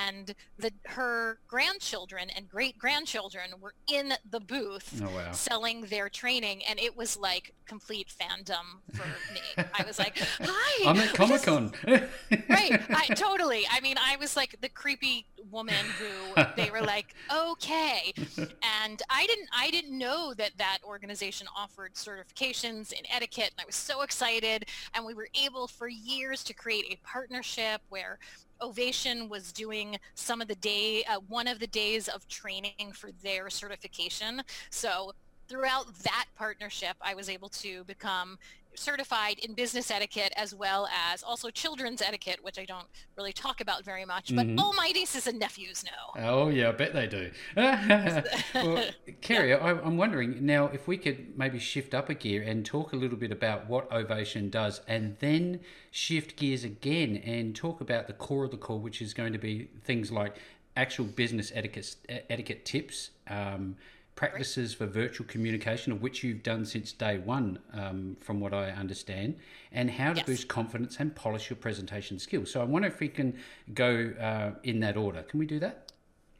And 0.05 0.33
the 0.57 0.71
her 0.85 1.39
grandchildren 1.47 2.29
and 2.35 2.47
great 2.49 2.77
grandchildren 2.77 3.51
were 3.59 3.73
in 3.91 4.13
the 4.29 4.39
booth 4.39 5.01
Oh 5.03 5.13
wow. 5.15 5.31
selling 5.31 5.81
their 5.81 6.09
training 6.09 6.61
and 6.69 6.79
it 6.79 6.95
was 6.95 7.17
like 7.17 7.53
complete 7.65 8.07
fandom 8.09 8.81
for 8.93 9.05
me. 9.33 9.65
I 9.73 9.83
was 9.85 9.99
like 9.99 10.12
hi. 10.41 10.89
I'm 10.89 10.97
at 10.97 11.13
Comic 11.13 11.43
Con. 11.43 11.71
right. 11.87 12.81
I 12.89 13.05
totally. 13.15 13.65
I 13.71 13.79
mean 13.81 13.95
i 13.99 14.15
was 14.17 14.35
like 14.35 14.59
the 14.61 14.69
creepy 14.69 15.25
woman 15.51 15.85
who 15.99 16.43
they 16.55 16.69
were 16.71 16.81
like 16.81 17.13
okay. 17.33 18.13
And 18.37 19.01
i 19.09 19.25
didn't 19.25 19.49
i 19.55 19.69
didn't 19.69 19.97
know 19.97 20.33
that 20.35 20.51
that 20.57 20.79
organization 20.83 21.47
offered 21.55 21.93
certifications 21.93 22.91
in 22.91 22.99
etiquette 23.13 23.51
and 23.51 23.61
i 23.61 23.65
was 23.65 23.75
so 23.75 24.01
excited. 24.01 24.65
And 24.93 25.05
we 25.05 25.13
were 25.13 25.29
able 25.43 25.67
for 25.67 25.87
years 25.87 26.43
to 26.45 26.53
create 26.53 26.85
a 26.89 26.97
partnership 27.07 27.81
where 27.89 28.19
ovation 28.61 29.27
was 29.29 29.51
doing 29.51 29.97
some 30.15 30.41
of 30.41 30.47
the 30.47 30.55
day 30.55 31.03
uh, 31.09 31.19
one 31.27 31.47
of 31.47 31.59
the 31.59 31.67
days 31.67 32.07
of 32.07 32.27
training 32.27 32.91
for 32.93 33.11
their 33.21 33.49
certification. 33.49 34.41
So 34.69 35.13
throughout 35.47 35.93
that 36.03 36.25
partnership 36.35 36.95
i 37.01 37.13
was 37.13 37.29
able 37.29 37.49
to 37.49 37.83
become 37.83 38.37
certified 38.75 39.39
in 39.39 39.53
business 39.53 39.89
etiquette 39.91 40.33
as 40.35 40.53
well 40.53 40.87
as 41.11 41.23
also 41.23 41.49
children's 41.49 42.01
etiquette, 42.01 42.39
which 42.43 42.57
I 42.59 42.65
don't 42.65 42.87
really 43.17 43.33
talk 43.33 43.61
about 43.61 43.83
very 43.83 44.05
much, 44.05 44.35
but 44.35 44.47
Mhm. 44.47 44.59
all 44.59 44.73
my 44.73 44.89
nieces 44.89 45.27
and 45.27 45.39
nephews 45.39 45.83
know. 45.83 46.21
Oh 46.23 46.49
yeah, 46.49 46.69
I 46.69 46.71
bet 46.71 46.93
they 46.93 47.07
do. 47.07 47.31
well, 47.55 48.83
Kerri, 49.21 49.53
I, 49.53 49.69
I'm 49.71 49.97
wondering 49.97 50.45
now 50.45 50.67
if 50.67 50.87
we 50.87 50.97
could 50.97 51.37
maybe 51.37 51.59
shift 51.59 51.93
up 51.93 52.09
a 52.09 52.13
gear 52.13 52.41
and 52.41 52.65
talk 52.65 52.93
a 52.93 52.95
little 52.95 53.17
bit 53.17 53.31
about 53.31 53.67
what 53.67 53.91
Ovation 53.91 54.49
does, 54.49 54.81
and 54.87 55.17
then 55.19 55.59
shift 55.91 56.35
gears 56.35 56.63
again 56.63 57.17
and 57.17 57.55
talk 57.55 57.81
about 57.81 58.07
the 58.07 58.13
core 58.13 58.45
of 58.45 58.51
the 58.51 58.57
core, 58.57 58.79
which 58.79 59.01
is 59.01 59.13
going 59.13 59.33
to 59.33 59.39
be 59.39 59.69
things 59.83 60.11
like 60.11 60.37
actual 60.75 61.05
business 61.05 61.51
etiquette 61.53 61.95
etiquette 62.29 62.65
tips. 62.65 63.11
Um, 63.27 63.75
practices 64.15 64.73
for 64.73 64.85
virtual 64.85 65.25
communication, 65.27 65.91
of 65.91 66.01
which 66.01 66.23
you've 66.23 66.43
done 66.43 66.65
since 66.65 66.91
day 66.91 67.17
one, 67.17 67.59
um, 67.73 68.15
from 68.19 68.39
what 68.39 68.53
I 68.53 68.71
understand, 68.71 69.35
and 69.71 69.89
how 69.89 70.11
to 70.11 70.17
Yes. 70.17 70.25
boost 70.25 70.47
confidence 70.47 70.97
and 70.99 71.15
polish 71.15 71.49
your 71.49 71.57
presentation 71.57 72.19
skills. 72.19 72.51
So 72.51 72.61
I 72.61 72.63
wonder 72.63 72.87
if 72.87 72.99
we 72.99 73.09
can 73.09 73.37
go 73.73 74.13
uh, 74.19 74.51
in 74.63 74.79
that 74.81 74.97
order. 74.97 75.23
Can 75.23 75.39
we 75.39 75.45
do 75.45 75.59
that? 75.59 75.91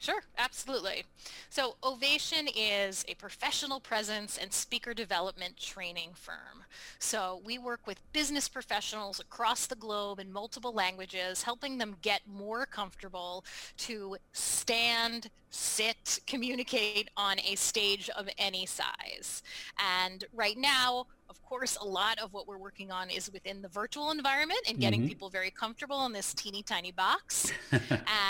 Sure, 0.04 0.22
absolutely. 0.38 1.06
So 1.50 1.78
Ovation 1.82 2.50
is 2.54 3.06
a 3.08 3.14
professional 3.16 3.80
presence 3.80 4.38
and 4.38 4.52
speaker 4.52 4.94
development 4.94 5.56
training 5.56 6.10
firm. 6.14 6.66
So 7.00 7.42
we 7.46 7.58
work 7.58 7.88
with 7.88 8.02
business 8.12 8.50
professionals 8.50 9.22
across 9.22 9.66
the 9.66 9.76
globe 9.76 10.20
in 10.20 10.30
multiple 10.30 10.74
languages, 10.74 11.44
helping 11.44 11.78
them 11.78 11.96
get 12.02 12.22
more 12.28 12.66
comfortable 12.66 13.46
to 13.78 14.18
stand, 14.34 15.30
sit, 15.54 16.20
communicate 16.26 17.10
on 17.16 17.38
a 17.40 17.56
stage 17.56 18.10
of 18.18 18.28
any 18.38 18.66
size. 18.66 19.44
And 19.78 20.24
right 20.34 20.58
now, 20.58 21.06
of 21.30 21.42
course, 21.44 21.78
a 21.80 21.86
lot 21.86 22.18
of 22.20 22.34
what 22.34 22.48
we're 22.48 22.58
working 22.58 22.92
on 22.92 23.10
is 23.10 23.32
within 23.32 23.62
the 23.62 23.68
virtual 23.68 24.10
environment 24.12 24.60
and 24.68 24.80
getting 24.80 25.04
Mhm. 25.04 25.08
people 25.08 25.30
very 25.30 25.52
comfortable 25.52 26.06
in 26.06 26.12
this 26.12 26.34
teeny 26.34 26.64
tiny 26.64 26.92
box. 26.92 27.52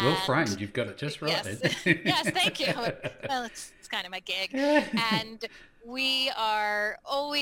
well 0.01 0.15
framed. 0.25 0.59
You've 0.59 0.73
got 0.73 0.87
it 0.87 0.97
just 0.97 1.21
right. 1.21 1.31
Yes. 1.31 1.85
yes, 1.85 2.29
thank 2.31 2.59
you. 2.59 2.67
Well, 3.29 3.43
it's, 3.45 3.71
it's 3.79 3.87
kind 3.87 4.05
of 4.05 4.11
my 4.11 4.19
gig. 4.19 4.49
And 5.13 5.43
we 5.85 6.29
are 6.37 6.72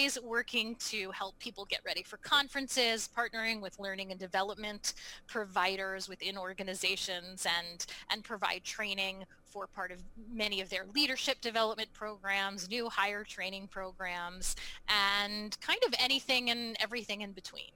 always 0.01 0.20
working 0.24 0.75
to 0.77 1.12
help 1.12 1.38
people 1.38 1.63
get 1.65 1.79
ready 1.86 2.01
for 2.01 2.17
conferences, 2.17 3.08
partnering 3.15 3.62
with 3.62 3.79
learning 3.79 4.10
and 4.10 4.20
development 4.20 4.93
providers 5.27 6.10
within 6.10 6.38
organizations 6.39 7.46
and, 7.46 7.86
and 8.10 8.24
provide 8.24 8.63
training 8.63 9.24
for 9.46 9.67
part 9.67 9.91
of 9.91 10.00
many 10.34 10.60
of 10.60 10.70
their 10.70 10.86
leadership 10.96 11.39
development 11.41 11.89
programs, 11.93 12.67
new 12.70 12.89
hire 12.89 13.24
training 13.24 13.67
programs, 13.67 14.55
and 14.88 15.55
kind 15.62 15.79
of 15.86 15.93
anything 16.00 16.50
and 16.50 16.75
everything 16.79 17.22
in 17.22 17.31
between. 17.31 17.72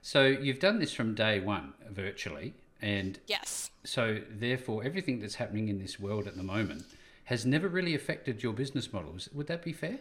so 0.00 0.24
you've 0.26 0.60
done 0.60 0.78
this 0.78 0.92
from 0.92 1.12
day 1.14 1.40
one, 1.40 1.72
virtually, 1.90 2.54
and 2.82 3.18
Yes. 3.26 3.70
so 3.82 4.20
therefore 4.30 4.84
everything 4.84 5.18
that's 5.18 5.34
happening 5.36 5.68
in 5.68 5.78
this 5.80 5.98
world 5.98 6.28
at 6.28 6.36
the 6.36 6.42
moment 6.44 6.84
has 7.24 7.44
never 7.44 7.68
really 7.68 7.94
affected 7.96 8.42
your 8.44 8.52
business 8.52 8.92
models. 8.92 9.28
Would 9.32 9.46
that 9.48 9.64
be 9.64 9.72
fair? 9.72 9.98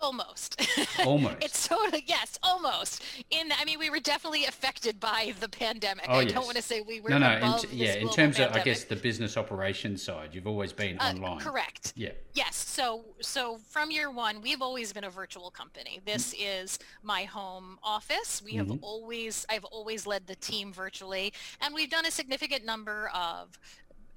Almost. 0.00 0.60
Almost. 1.06 1.36
it's 1.40 1.66
totally 1.68 2.04
yes, 2.06 2.38
almost. 2.42 3.02
In 3.30 3.50
I 3.58 3.64
mean, 3.64 3.78
we 3.78 3.88
were 3.88 3.98
definitely 3.98 4.44
affected 4.44 5.00
by 5.00 5.32
the 5.40 5.48
pandemic. 5.48 6.04
Oh, 6.08 6.14
I 6.18 6.22
yes. 6.22 6.32
don't 6.32 6.44
want 6.44 6.56
to 6.56 6.62
say 6.62 6.82
we 6.82 7.00
were 7.00 7.08
no, 7.08 7.18
no. 7.18 7.30
In, 7.36 7.68
yeah, 7.72 7.94
in 7.94 8.08
terms 8.10 8.38
of, 8.38 8.52
I 8.52 8.62
guess, 8.62 8.84
the 8.84 8.96
business 8.96 9.36
operations 9.38 10.02
side, 10.02 10.34
you've 10.34 10.46
always 10.46 10.72
been 10.72 10.98
Uh, 10.98 11.10
online. 11.14 11.38
correct. 11.40 11.94
Yeah. 11.96 12.10
Yes. 12.34 12.56
So 12.56 13.06
so 13.20 13.58
from 13.70 13.90
year 13.90 14.10
one, 14.10 14.42
we've 14.42 14.60
always 14.60 14.92
been 14.92 15.04
a 15.04 15.10
virtual 15.10 15.50
company. 15.50 16.00
This 16.04 16.34
is 16.38 16.78
my 17.02 17.24
home 17.24 17.78
office. 17.82 18.42
We 18.42 18.52
have 18.56 18.66
Mhm. 18.66 18.80
always 18.82 19.46
I've 19.48 19.64
always 19.64 20.06
led 20.06 20.26
the 20.26 20.36
team 20.36 20.72
virtually, 20.74 21.32
and 21.62 21.74
we've 21.74 21.90
done 21.90 22.04
a 22.04 22.10
significant 22.10 22.64
number 22.66 23.08
of 23.14 23.58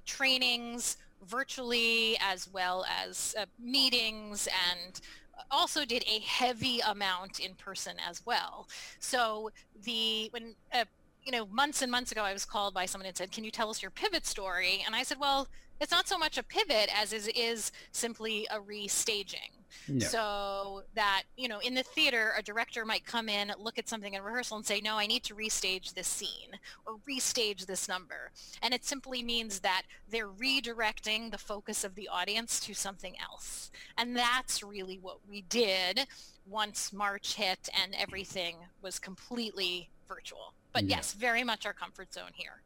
trainings 0.04 0.96
virtually 1.26 2.16
as 2.20 2.48
well 2.50 2.84
as 3.02 3.34
uh, 3.38 3.44
meetings 3.58 4.48
and 4.70 5.00
also 5.50 5.84
did 5.84 6.04
a 6.06 6.20
heavy 6.20 6.80
amount 6.80 7.40
in 7.40 7.54
person 7.54 7.96
as 8.08 8.24
well. 8.24 8.68
So 8.98 9.50
the 9.82 10.28
when 10.30 10.54
uh, 10.72 10.84
you 11.24 11.32
know 11.32 11.46
months 11.46 11.82
and 11.82 11.90
months 11.90 12.12
ago 12.12 12.22
I 12.22 12.32
was 12.32 12.44
called 12.44 12.74
by 12.74 12.86
someone 12.86 13.06
and 13.06 13.16
said, 13.16 13.32
"Can 13.32 13.44
you 13.44 13.50
tell 13.50 13.70
us 13.70 13.82
your 13.82 13.90
pivot 13.90 14.26
story?" 14.26 14.82
And 14.84 14.94
I 14.94 15.02
said, 15.02 15.18
"Well, 15.20 15.48
it's 15.80 15.92
not 15.92 16.08
so 16.08 16.18
much 16.18 16.38
a 16.38 16.42
pivot 16.42 16.90
as 16.94 17.12
it 17.12 17.36
is 17.36 17.72
simply 17.92 18.46
a 18.50 18.58
restaging." 18.58 19.59
Yeah. 19.86 20.06
So 20.08 20.82
that, 20.94 21.24
you 21.36 21.48
know, 21.48 21.58
in 21.60 21.74
the 21.74 21.82
theater, 21.82 22.32
a 22.38 22.42
director 22.42 22.84
might 22.84 23.04
come 23.04 23.28
in, 23.28 23.52
look 23.58 23.78
at 23.78 23.88
something 23.88 24.14
in 24.14 24.22
rehearsal 24.22 24.56
and 24.56 24.66
say, 24.66 24.80
no, 24.80 24.96
I 24.96 25.06
need 25.06 25.22
to 25.24 25.34
restage 25.34 25.94
this 25.94 26.08
scene 26.08 26.58
or 26.86 26.96
restage 27.08 27.66
this 27.66 27.88
number. 27.88 28.30
And 28.62 28.74
it 28.74 28.84
simply 28.84 29.22
means 29.22 29.60
that 29.60 29.82
they're 30.08 30.28
redirecting 30.28 31.30
the 31.30 31.38
focus 31.38 31.84
of 31.84 31.94
the 31.94 32.08
audience 32.08 32.60
to 32.60 32.74
something 32.74 33.14
else. 33.22 33.70
And 33.96 34.16
that's 34.16 34.62
really 34.62 34.98
what 34.98 35.18
we 35.28 35.42
did 35.42 36.06
once 36.46 36.92
March 36.92 37.34
hit 37.34 37.68
and 37.82 37.94
everything 37.94 38.56
was 38.82 38.98
completely 38.98 39.90
virtual. 40.08 40.54
But 40.72 40.84
Yeah. 40.84 40.96
yes, 40.96 41.12
very 41.14 41.44
much 41.44 41.66
our 41.66 41.72
comfort 41.72 42.12
zone 42.12 42.30
here. 42.34 42.62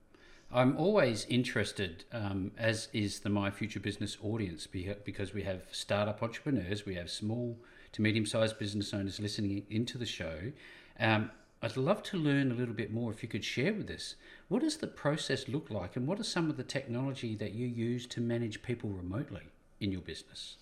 I'm 0.53 0.77
always 0.77 1.27
interested, 1.29 2.05
um, 2.13 2.53
as 2.57 2.89
is 2.93 3.21
the 3.21 3.29
My 3.29 3.51
Future 3.51 3.81
Business 3.81 4.17
audience, 4.23 4.67
because 4.67 5.35
we 5.35 5.43
have 5.43 5.63
startup 5.73 6.23
entrepreneurs, 6.23 6.87
we 6.87 6.95
have 6.95 7.11
small 7.11 7.59
to 7.93 8.03
medium 8.03 8.27
sized 8.27 8.59
business 8.59 8.95
owners 8.95 9.21
listening 9.21 9.65
into 9.71 9.99
the 9.99 10.07
show. 10.07 10.53
Um, 11.01 11.31
I'd 11.63 11.77
love 11.77 12.03
to 12.05 12.19
learn 12.19 12.53
a 12.53 12.55
little 12.55 12.75
bit 12.75 12.93
more 12.93 13.11
if 13.11 13.23
you 13.23 13.29
could 13.29 13.45
share 13.45 13.73
with 13.73 13.91
us. 13.91 14.17
What 14.49 14.63
does 14.63 14.77
the 14.77 14.87
process 14.87 15.49
look 15.49 15.71
like, 15.71 15.97
and 15.97 16.07
what 16.07 16.21
are 16.21 16.25
some 16.25 16.51
of 16.51 16.57
the 16.57 16.63
technology 16.63 17.35
that 17.37 17.53
you 17.53 17.67
use 17.67 18.07
to 18.09 18.21
manage 18.21 18.63
people 18.63 18.91
remotely 18.91 19.43
in 19.81 19.91
your 19.91 20.03
business? 20.03 20.57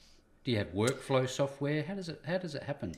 Do 0.44 0.52
you 0.52 0.58
have 0.58 0.68
workflow 0.68 1.28
software? 1.28 1.82
How 1.82 1.94
does 1.94 2.08
it 2.08 2.20
How 2.26 2.38
does 2.38 2.54
it 2.54 2.62
happen? 2.62 2.94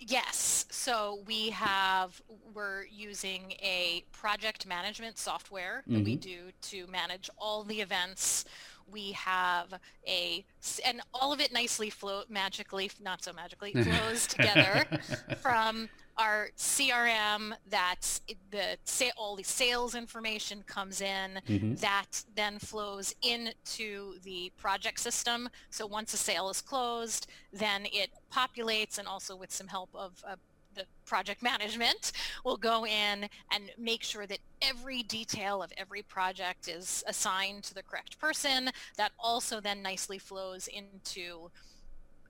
Yes. 0.00 0.64
So 0.70 1.20
we 1.26 1.50
have, 1.50 2.20
we're 2.54 2.84
using 2.86 3.52
a 3.62 4.04
project 4.12 4.66
management 4.66 5.18
software 5.18 5.82
that 5.86 6.04
we 6.04 6.16
mm-hmm. 6.16 6.20
do 6.20 6.38
to 6.62 6.86
manage 6.86 7.28
all 7.36 7.64
the 7.64 7.82
events. 7.82 8.46
We 8.90 9.12
have 9.12 9.74
a 10.08 10.44
and 10.84 11.00
all 11.12 11.32
of 11.32 11.40
it 11.40 11.52
nicely 11.52 11.90
flow, 11.90 12.22
magically, 12.28 12.90
not 12.98 13.22
so 13.22 13.32
magically, 13.32 13.72
flows 13.82 14.26
together 14.26 14.86
from 15.40 15.90
our 16.20 16.50
CRM 16.58 17.52
that's 17.70 18.20
the 18.50 18.76
all 19.16 19.36
the 19.36 19.42
sales 19.42 19.94
information 19.94 20.62
comes 20.66 21.00
in 21.00 21.40
mm-hmm. 21.48 21.74
that 21.76 22.22
then 22.36 22.58
flows 22.58 23.14
into 23.22 24.20
the 24.22 24.52
project 24.58 25.00
system. 25.00 25.48
So 25.70 25.86
once 25.86 26.12
a 26.12 26.18
sale 26.18 26.50
is 26.50 26.60
closed, 26.60 27.26
then 27.52 27.86
it 27.86 28.10
populates 28.32 28.98
and 28.98 29.08
also 29.08 29.34
with 29.34 29.50
some 29.50 29.66
help 29.66 29.88
of 29.94 30.22
uh, 30.28 30.36
the 30.74 30.84
project 31.06 31.42
management 31.52 32.12
will 32.44 32.58
go 32.58 32.84
in 32.84 33.26
and 33.50 33.70
make 33.78 34.02
sure 34.02 34.26
that 34.26 34.40
every 34.60 35.02
detail 35.02 35.62
of 35.62 35.72
every 35.78 36.02
project 36.02 36.68
is 36.68 37.02
assigned 37.06 37.64
to 37.64 37.74
the 37.74 37.82
correct 37.82 38.18
person. 38.18 38.68
That 38.98 39.12
also 39.18 39.58
then 39.58 39.80
nicely 39.80 40.18
flows 40.18 40.68
into 40.68 41.50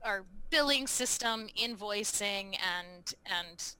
our 0.03 0.23
billing 0.49 0.87
system, 0.87 1.47
invoicing, 1.57 2.57
and 2.79 3.13
and 3.25 3.75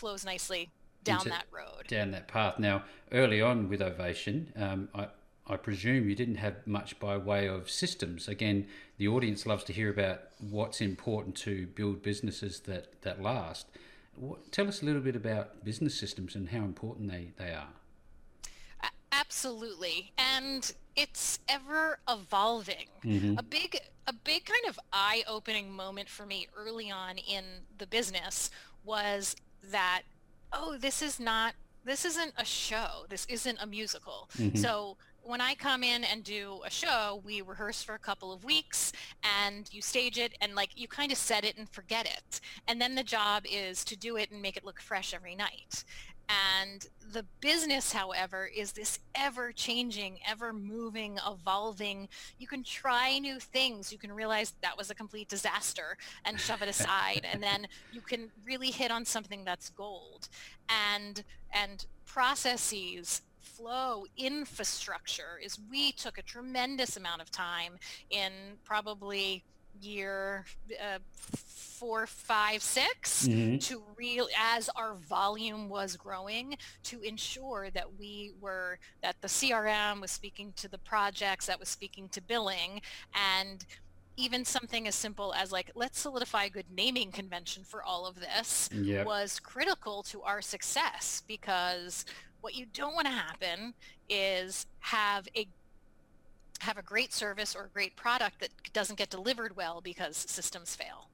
flows 0.00 0.24
nicely 0.24 0.70
down 1.04 1.28
that 1.28 1.46
road. 1.50 1.86
Down 1.88 2.10
that 2.10 2.26
path. 2.26 2.58
Now, 2.58 2.84
early 3.12 3.40
on 3.40 3.68
with 3.68 3.80
Ovation, 3.80 4.52
um, 4.56 4.88
I, 4.94 5.06
I 5.46 5.56
presume 5.56 6.08
you 6.08 6.14
didn't 6.14 6.36
have 6.36 6.66
much 6.66 6.98
by 6.98 7.16
way 7.16 7.48
of 7.48 7.70
systems. 7.70 8.28
Again, 8.28 8.66
the 8.98 9.08
audience 9.08 9.46
loves 9.46 9.64
to 9.64 9.72
hear 9.72 9.90
about 9.90 10.20
what's 10.38 10.80
important 10.80 11.36
to 11.36 11.66
build 11.68 12.02
businesses 12.02 12.60
that, 12.60 13.00
that 13.02 13.22
last. 13.22 13.66
What, 14.16 14.50
tell 14.52 14.68
us 14.68 14.82
a 14.82 14.84
little 14.84 15.00
bit 15.00 15.16
about 15.16 15.64
business 15.64 15.94
systems 15.94 16.34
and 16.34 16.48
how 16.48 16.64
important 16.64 17.10
they, 17.10 17.32
they 17.38 17.52
are. 17.52 17.68
Absolutely. 19.12 20.12
And 20.18 20.72
it's 20.96 21.40
ever 21.48 21.98
evolving. 22.08 22.86
Mm-hmm. 23.04 23.38
A 23.38 23.42
big 23.42 23.78
a 24.06 24.12
big 24.12 24.44
kind 24.44 24.64
of 24.68 24.78
eye-opening 24.92 25.70
moment 25.70 26.08
for 26.08 26.26
me 26.26 26.48
early 26.56 26.90
on 26.90 27.18
in 27.18 27.44
the 27.78 27.86
business 27.86 28.50
was 28.84 29.36
that 29.70 30.02
oh 30.52 30.76
this 30.78 31.02
is 31.02 31.20
not 31.20 31.54
this 31.84 32.04
isn't 32.04 32.32
a 32.36 32.44
show 32.44 33.06
this 33.08 33.26
isn't 33.26 33.58
a 33.60 33.66
musical 33.66 34.28
mm-hmm. 34.36 34.56
so 34.56 34.96
when 35.22 35.40
I 35.40 35.54
come 35.54 35.82
in 35.82 36.04
and 36.04 36.24
do 36.24 36.60
a 36.64 36.70
show, 36.70 37.22
we 37.24 37.42
rehearse 37.42 37.82
for 37.82 37.94
a 37.94 37.98
couple 37.98 38.32
of 38.32 38.44
weeks 38.44 38.92
and 39.42 39.68
you 39.72 39.82
stage 39.82 40.18
it 40.18 40.34
and 40.40 40.54
like 40.54 40.70
you 40.76 40.88
kind 40.88 41.12
of 41.12 41.18
set 41.18 41.44
it 41.44 41.56
and 41.56 41.68
forget 41.68 42.06
it. 42.06 42.40
And 42.66 42.80
then 42.80 42.94
the 42.94 43.02
job 43.02 43.44
is 43.50 43.84
to 43.84 43.96
do 43.96 44.16
it 44.16 44.30
and 44.30 44.40
make 44.42 44.56
it 44.56 44.64
look 44.64 44.80
fresh 44.80 45.14
every 45.14 45.34
night. 45.34 45.84
And 46.62 46.86
the 47.12 47.24
business, 47.40 47.92
however, 47.92 48.48
is 48.54 48.72
this 48.72 49.00
ever 49.16 49.50
changing, 49.50 50.20
ever 50.28 50.52
moving, 50.52 51.18
evolving. 51.28 52.08
You 52.38 52.46
can 52.46 52.62
try 52.62 53.18
new 53.18 53.40
things. 53.40 53.90
You 53.90 53.98
can 53.98 54.12
realize 54.12 54.54
that 54.62 54.78
was 54.78 54.90
a 54.90 54.94
complete 54.94 55.28
disaster 55.28 55.96
and 56.24 56.38
shove 56.38 56.62
it 56.62 56.68
aside. 56.68 57.26
and 57.32 57.42
then 57.42 57.66
you 57.92 58.00
can 58.00 58.30
really 58.44 58.70
hit 58.70 58.90
on 58.92 59.04
something 59.04 59.44
that's 59.44 59.70
gold. 59.70 60.28
And 60.68 61.24
and 61.52 61.84
processes 62.06 63.22
flow 63.60 64.04
infrastructure 64.16 65.38
is 65.42 65.58
we 65.70 65.92
took 65.92 66.18
a 66.18 66.22
tremendous 66.22 66.96
amount 66.96 67.20
of 67.20 67.30
time 67.30 67.74
in 68.10 68.32
probably 68.64 69.44
year 69.80 70.44
uh, 70.82 70.98
four, 71.80 72.06
five, 72.06 72.62
six, 72.62 73.26
mm-hmm. 73.26 73.58
to 73.58 73.82
real 73.96 74.28
as 74.38 74.68
our 74.76 74.94
volume 74.94 75.68
was 75.68 75.96
growing 75.96 76.56
to 76.82 77.00
ensure 77.00 77.70
that 77.70 77.86
we 77.98 78.32
were 78.40 78.78
that 79.02 79.16
the 79.22 79.28
CRM 79.28 80.00
was 80.00 80.10
speaking 80.10 80.52
to 80.56 80.68
the 80.68 80.78
projects, 80.78 81.46
that 81.46 81.58
was 81.58 81.68
speaking 81.68 82.08
to 82.10 82.20
billing, 82.20 82.82
and 83.14 83.64
even 84.16 84.44
something 84.44 84.86
as 84.86 84.94
simple 84.94 85.32
as 85.34 85.50
like 85.52 85.70
let's 85.74 85.98
solidify 85.98 86.44
a 86.44 86.50
good 86.50 86.66
naming 86.74 87.10
convention 87.10 87.64
for 87.64 87.82
all 87.82 88.06
of 88.06 88.16
this 88.16 88.68
yep. 88.72 89.06
was 89.06 89.40
critical 89.40 90.02
to 90.02 90.22
our 90.22 90.42
success 90.42 91.22
because 91.26 92.04
what 92.40 92.54
you 92.54 92.66
don't 92.72 92.94
want 92.94 93.06
to 93.06 93.12
happen 93.12 93.74
is 94.08 94.66
have 94.80 95.26
a 95.36 95.46
have 96.60 96.76
a 96.76 96.82
great 96.82 97.12
service 97.12 97.56
or 97.56 97.64
a 97.64 97.68
great 97.68 97.96
product 97.96 98.40
that 98.40 98.50
doesn't 98.72 98.98
get 98.98 99.10
delivered 99.10 99.56
well 99.56 99.80
because 99.80 100.16
systems 100.16 100.76
fail. 100.76 101.09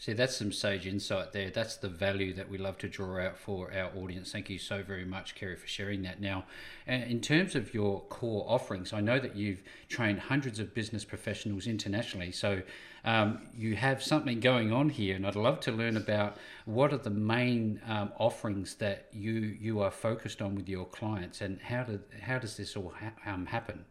See, 0.00 0.14
that's 0.14 0.34
some 0.34 0.50
sage 0.50 0.86
insight 0.86 1.34
there. 1.34 1.50
That's 1.50 1.76
the 1.76 1.90
value 1.90 2.32
that 2.32 2.48
we 2.48 2.56
love 2.56 2.78
to 2.78 2.88
draw 2.88 3.20
out 3.20 3.36
for 3.36 3.70
our 3.70 3.90
audience. 3.94 4.32
Thank 4.32 4.48
you 4.48 4.56
so 4.56 4.82
very 4.82 5.04
much, 5.04 5.34
Kerri, 5.34 5.58
for 5.58 5.66
sharing 5.66 6.00
that. 6.04 6.22
Now, 6.22 6.44
in 6.86 7.20
terms 7.20 7.54
of 7.54 7.74
your 7.74 8.00
core 8.04 8.46
offerings, 8.48 8.94
I 8.94 9.02
know 9.02 9.18
that 9.18 9.36
you've 9.36 9.62
trained 9.90 10.18
hundreds 10.18 10.58
of 10.58 10.72
business 10.72 11.04
professionals 11.04 11.66
internationally. 11.66 12.32
So 12.32 12.62
um, 13.04 13.46
you 13.54 13.76
have 13.76 14.02
something 14.02 14.40
going 14.40 14.72
on 14.72 14.88
here, 14.88 15.16
and 15.16 15.26
I'd 15.26 15.36
love 15.36 15.60
to 15.60 15.70
learn 15.70 15.98
about 15.98 16.38
what 16.64 16.94
are 16.94 16.98
the 16.98 17.10
main 17.10 17.82
um, 17.86 18.10
offerings 18.18 18.76
that 18.76 19.08
you 19.12 19.32
you 19.60 19.80
are 19.80 19.90
focused 19.90 20.40
on 20.40 20.54
with 20.54 20.66
your 20.66 20.86
clients, 20.86 21.42
and 21.42 21.60
how 21.60 21.82
do 21.82 22.00
how 22.22 22.38
does 22.38 22.56
this 22.56 22.74
all 22.74 22.94
ha- 22.98 23.30
um, 23.30 23.44
happen? 23.44 23.84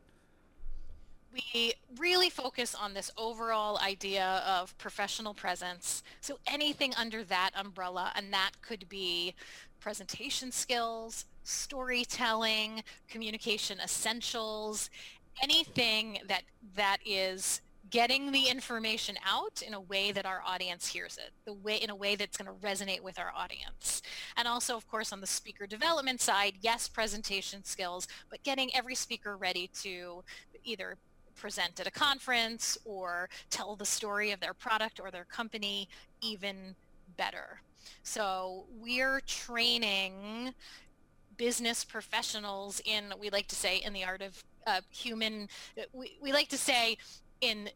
We 1.34 1.74
really 1.98 2.30
focus 2.30 2.76
on 2.76 2.94
this 2.94 3.12
overall 3.18 3.78
idea 3.80 4.44
of 4.48 4.78
professional 4.78 5.34
presence. 5.34 6.04
So 6.22 6.39
anything 6.48 6.94
under 6.98 7.24
that 7.26 7.52
umbrella, 7.56 8.12
and 8.15 8.34
that 8.34 8.52
could 8.62 8.88
be 8.89 9.36
presentation 9.80 10.52
skills, 10.52 11.26
storytelling, 11.44 12.84
communication 13.08 13.80
essentials, 13.80 14.89
anything 15.42 16.20
that 16.28 16.44
that 16.76 16.98
is 17.06 17.62
getting 17.89 18.32
the 18.32 18.48
information 18.48 19.15
out 19.26 19.63
in 19.65 19.74
a 19.74 19.82
way 19.82 20.12
that 20.12 20.26
our 20.26 20.44
audience 20.46 20.88
hears 20.88 21.18
it, 21.18 21.32
the 21.46 21.54
way 21.54 21.78
in 21.78 21.89
a 21.89 21.96
way 21.96 22.15
that's 22.15 22.38
going 22.38 22.46
to 22.46 22.65
resonate 22.68 23.02
with 23.02 23.18
our 23.18 23.32
audience. 23.36 24.04
And 24.38 24.48
also, 24.48 24.76
of 24.76 24.88
course, 24.88 25.12
on 25.12 25.22
the 25.22 25.28
speaker 25.28 25.65
development 25.65 26.22
side, 26.22 26.54
yes, 26.62 26.88
presentation 26.88 27.63
skills, 27.63 28.08
but 28.30 28.44
getting 28.44 28.70
every 28.76 28.94
speaker 28.94 29.36
ready 29.38 29.72
to 29.82 30.24
either 30.63 30.98
present 31.39 31.80
at 31.80 31.88
a 31.88 31.91
conference 31.91 32.78
or 32.86 33.30
tell 33.49 33.75
the 33.75 33.86
story 33.86 34.32
of 34.32 34.39
their 34.39 34.54
product 34.54 34.99
or 34.99 35.10
their 35.10 35.25
company 35.25 35.88
even 36.21 36.75
better. 37.17 37.62
So 38.04 38.65
we're 38.80 39.21
training 39.21 40.54
business 41.38 41.86
professionals 41.86 42.82
in, 42.86 43.13
we 43.19 43.30
like 43.30 43.47
to 43.47 43.56
say, 43.56 43.78
in 43.78 43.93
the 43.93 44.04
art 44.04 44.21
of 44.21 44.43
uh, 44.67 44.82
human, 44.91 45.47
we, 45.93 46.17
we 46.21 46.34
like 46.34 46.49
to 46.49 46.58
say 46.58 46.97
in 47.39 47.69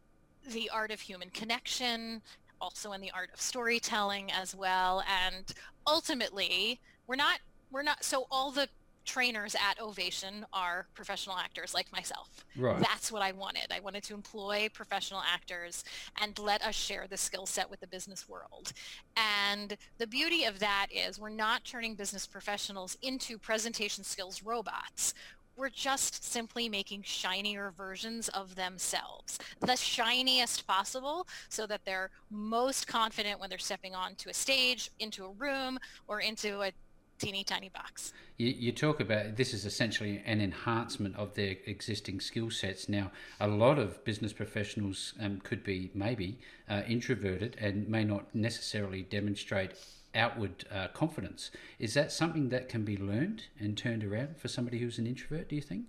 the 0.51 0.69
art 0.69 0.91
of 0.91 0.99
human 0.99 1.29
connection, 1.29 2.21
also 2.59 2.91
in 2.91 3.01
the 3.01 3.11
art 3.11 3.29
of 3.33 3.39
storytelling 3.39 4.31
as 4.31 4.53
well. 4.53 5.03
And 5.25 5.45
ultimately, 5.87 6.81
we're 7.07 7.15
not, 7.15 7.39
we're 7.71 7.83
not, 7.83 8.03
so 8.03 8.27
all 8.29 8.51
the 8.51 8.67
trainers 9.05 9.55
at 9.55 9.79
Ovation 9.81 10.45
are 10.53 10.87
professional 10.93 11.37
actors 11.37 11.73
like 11.73 11.91
myself. 11.91 12.45
Right. 12.55 12.79
That's 12.79 13.11
what 13.11 13.21
I 13.21 13.31
wanted. 13.31 13.67
I 13.71 13.79
wanted 13.79 14.03
to 14.03 14.13
employ 14.13 14.69
professional 14.73 15.21
actors 15.21 15.83
and 16.21 16.37
let 16.39 16.63
us 16.63 16.75
share 16.75 17.07
the 17.09 17.17
skill 17.17 17.45
set 17.45 17.69
with 17.69 17.79
the 17.79 17.87
business 17.87 18.27
world. 18.27 18.73
And 19.15 19.77
the 19.97 20.07
beauty 20.07 20.45
of 20.45 20.59
that 20.59 20.87
is 20.91 21.19
we're 21.19 21.29
not 21.29 21.63
turning 21.63 21.95
business 21.95 22.25
professionals 22.25 22.97
into 23.01 23.37
presentation 23.37 24.03
skills 24.03 24.43
robots 24.43 25.13
we're 25.55 25.69
just 25.69 26.23
simply 26.23 26.67
making 26.67 27.03
shinier 27.03 27.71
versions 27.77 28.29
of 28.29 28.55
themselves, 28.55 29.37
the 29.59 29.75
shiniest 29.75 30.65
possible, 30.65 31.27
so 31.49 31.67
that 31.67 31.81
they're 31.85 32.09
most 32.31 32.87
confident 32.87 33.39
when 33.39 33.49
they're 33.49 33.59
stepping 33.59 33.93
onto 33.93 34.29
a 34.29 34.33
stage, 34.33 34.89
into 34.99 35.25
a 35.25 35.31
room, 35.31 35.77
or 36.07 36.21
into 36.21 36.61
a 36.61 36.71
teeny 37.19 37.43
tiny 37.43 37.69
box. 37.69 38.13
You, 38.37 38.47
you, 38.47 38.71
talk 38.71 38.99
about 38.99 39.35
this 39.35 39.53
is 39.53 39.65
essentially 39.65 40.21
an 40.25 40.41
enhancement 40.41 41.15
of 41.15 41.33
their 41.35 41.55
existing 41.65 42.19
skill 42.19 42.49
sets. 42.49 42.89
Now, 42.89 43.11
a 43.39 43.47
lot 43.47 43.79
of 43.79 44.03
business 44.03 44.33
professionals 44.33 45.13
um, 45.19 45.39
could 45.39 45.63
be 45.63 45.91
maybe 45.93 46.39
uh, 46.69 46.81
introverted 46.87 47.55
and 47.59 47.87
may 47.87 48.03
not 48.03 48.33
necessarily 48.33 49.03
demonstrate 49.03 49.71
outward 50.15 50.65
uh, 50.71 50.87
confidence. 50.89 51.51
Is 51.79 51.93
that 51.93 52.11
something 52.11 52.49
that 52.49 52.69
can 52.69 52.83
be 52.83 52.97
learned 52.97 53.43
and 53.59 53.77
turned 53.77 54.03
around 54.03 54.37
for 54.37 54.47
somebody 54.47 54.79
who's 54.79 54.99
an 54.99 55.07
introvert, 55.07 55.49
do 55.49 55.55
you 55.55 55.61
think? 55.61 55.85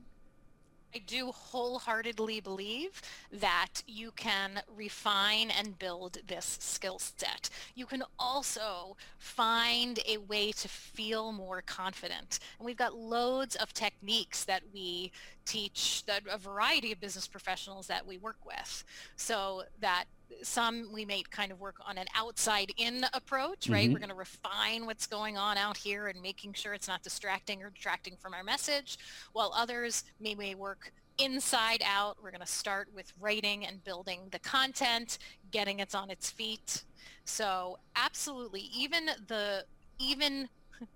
I 0.94 0.98
do 0.98 1.32
wholeheartedly 1.32 2.40
believe 2.40 3.02
that 3.32 3.82
you 3.86 4.12
can 4.12 4.62
refine 4.76 5.50
and 5.50 5.76
build 5.76 6.18
this 6.28 6.56
skill 6.60 7.00
set. 7.00 7.50
You 7.74 7.84
can 7.84 8.04
also 8.16 8.96
find 9.18 9.98
a 10.06 10.18
way 10.18 10.52
to 10.52 10.68
feel 10.68 11.32
more 11.32 11.62
confident. 11.62 12.38
And 12.58 12.66
we've 12.66 12.76
got 12.76 12.96
loads 12.96 13.56
of 13.56 13.72
techniques 13.72 14.44
that 14.44 14.62
we 14.72 15.10
teach 15.44 16.04
that 16.06 16.22
a 16.30 16.38
variety 16.38 16.92
of 16.92 17.00
business 17.00 17.26
professionals 17.26 17.88
that 17.88 18.06
we 18.06 18.16
work 18.18 18.38
with. 18.46 18.84
So 19.16 19.64
that 19.80 20.04
some 20.42 20.90
we 20.92 21.04
may 21.04 21.22
kind 21.22 21.52
of 21.52 21.60
work 21.60 21.76
on 21.86 21.98
an 21.98 22.06
outside 22.14 22.72
in 22.76 23.04
approach, 23.14 23.68
right? 23.68 23.84
Mm-hmm. 23.84 23.92
We're 23.92 23.98
going 23.98 24.08
to 24.10 24.14
refine 24.14 24.86
what's 24.86 25.06
going 25.06 25.36
on 25.36 25.56
out 25.56 25.76
here 25.76 26.08
and 26.08 26.20
making 26.20 26.54
sure 26.54 26.74
it's 26.74 26.88
not 26.88 27.02
distracting 27.02 27.62
or 27.62 27.70
detracting 27.70 28.16
from 28.20 28.34
our 28.34 28.44
message, 28.44 28.98
while 29.32 29.52
others 29.56 30.04
may, 30.20 30.34
may 30.34 30.54
work 30.54 30.92
inside 31.18 31.82
out. 31.84 32.16
We're 32.22 32.30
going 32.30 32.40
to 32.40 32.46
start 32.46 32.88
with 32.94 33.12
writing 33.20 33.66
and 33.66 33.82
building 33.84 34.20
the 34.30 34.38
content, 34.38 35.18
getting 35.50 35.78
it 35.78 35.94
on 35.94 36.10
its 36.10 36.30
feet. 36.30 36.84
So 37.24 37.78
absolutely, 37.96 38.68
even 38.74 39.06
the 39.28 39.64
even 39.98 40.48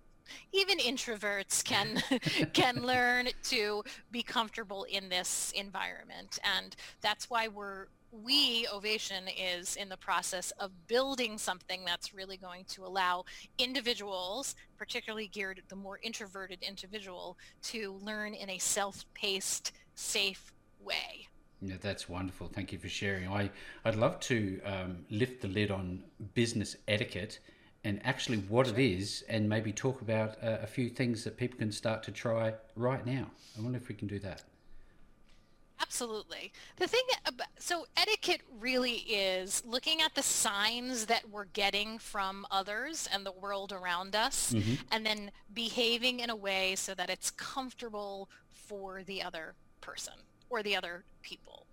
even 0.52 0.78
introverts 0.78 1.64
can 1.64 2.02
can 2.52 2.82
learn 2.82 3.28
to 3.44 3.82
be 4.10 4.22
comfortable 4.22 4.84
in 4.84 5.08
this 5.08 5.52
environment 5.56 6.38
and 6.56 6.76
that's 7.00 7.30
why 7.30 7.48
we're 7.48 7.86
we 8.10 8.66
ovation 8.72 9.24
is 9.28 9.76
in 9.76 9.88
the 9.88 9.96
process 9.96 10.50
of 10.58 10.70
building 10.86 11.38
something 11.38 11.84
that's 11.84 12.14
really 12.14 12.36
going 12.36 12.64
to 12.64 12.84
allow 12.84 13.24
individuals 13.58 14.54
particularly 14.76 15.28
geared 15.28 15.62
the 15.68 15.76
more 15.76 15.98
introverted 16.02 16.58
individual 16.62 17.36
to 17.62 17.98
learn 18.02 18.34
in 18.34 18.50
a 18.50 18.58
self-paced 18.58 19.72
safe 19.94 20.52
way 20.80 21.28
yeah, 21.60 21.74
that's 21.80 22.08
wonderful. 22.08 22.46
Thank 22.46 22.72
you 22.72 22.78
for 22.78 22.88
sharing. 22.88 23.28
I, 23.28 23.50
I'd 23.84 23.96
love 23.96 24.20
to 24.20 24.60
um, 24.64 25.04
lift 25.10 25.42
the 25.42 25.48
lid 25.48 25.70
on 25.70 26.04
business 26.34 26.76
etiquette 26.86 27.40
and 27.84 28.00
actually 28.04 28.38
what 28.38 28.68
it 28.68 28.78
is, 28.78 29.24
and 29.28 29.48
maybe 29.48 29.72
talk 29.72 30.00
about 30.00 30.36
uh, 30.42 30.58
a 30.62 30.66
few 30.66 30.88
things 30.88 31.24
that 31.24 31.36
people 31.36 31.58
can 31.58 31.72
start 31.72 32.02
to 32.02 32.12
try 32.12 32.52
right 32.74 33.04
now. 33.06 33.30
I 33.56 33.62
wonder 33.62 33.78
if 33.78 33.88
we 33.88 33.94
can 33.94 34.08
do 34.08 34.18
that. 34.20 34.42
Absolutely. 35.80 36.52
The 36.76 36.86
thing 36.86 37.02
about, 37.24 37.48
so 37.58 37.86
etiquette 37.96 38.42
really 38.60 38.96
is 39.08 39.62
looking 39.64 40.00
at 40.00 40.14
the 40.14 40.22
signs 40.22 41.06
that 41.06 41.30
we're 41.30 41.46
getting 41.46 41.98
from 41.98 42.46
others 42.50 43.08
and 43.12 43.24
the 43.24 43.32
world 43.32 43.72
around 43.72 44.16
us 44.16 44.52
mm-hmm. 44.52 44.74
and 44.90 45.06
then 45.06 45.30
behaving 45.54 46.20
in 46.20 46.30
a 46.30 46.36
way 46.36 46.74
so 46.74 46.94
that 46.94 47.10
it's 47.10 47.30
comfortable 47.30 48.28
for 48.48 49.02
the 49.04 49.22
other 49.22 49.54
person 49.80 50.14
or 50.50 50.62
the 50.62 50.76
other 50.76 51.04
people. 51.22 51.66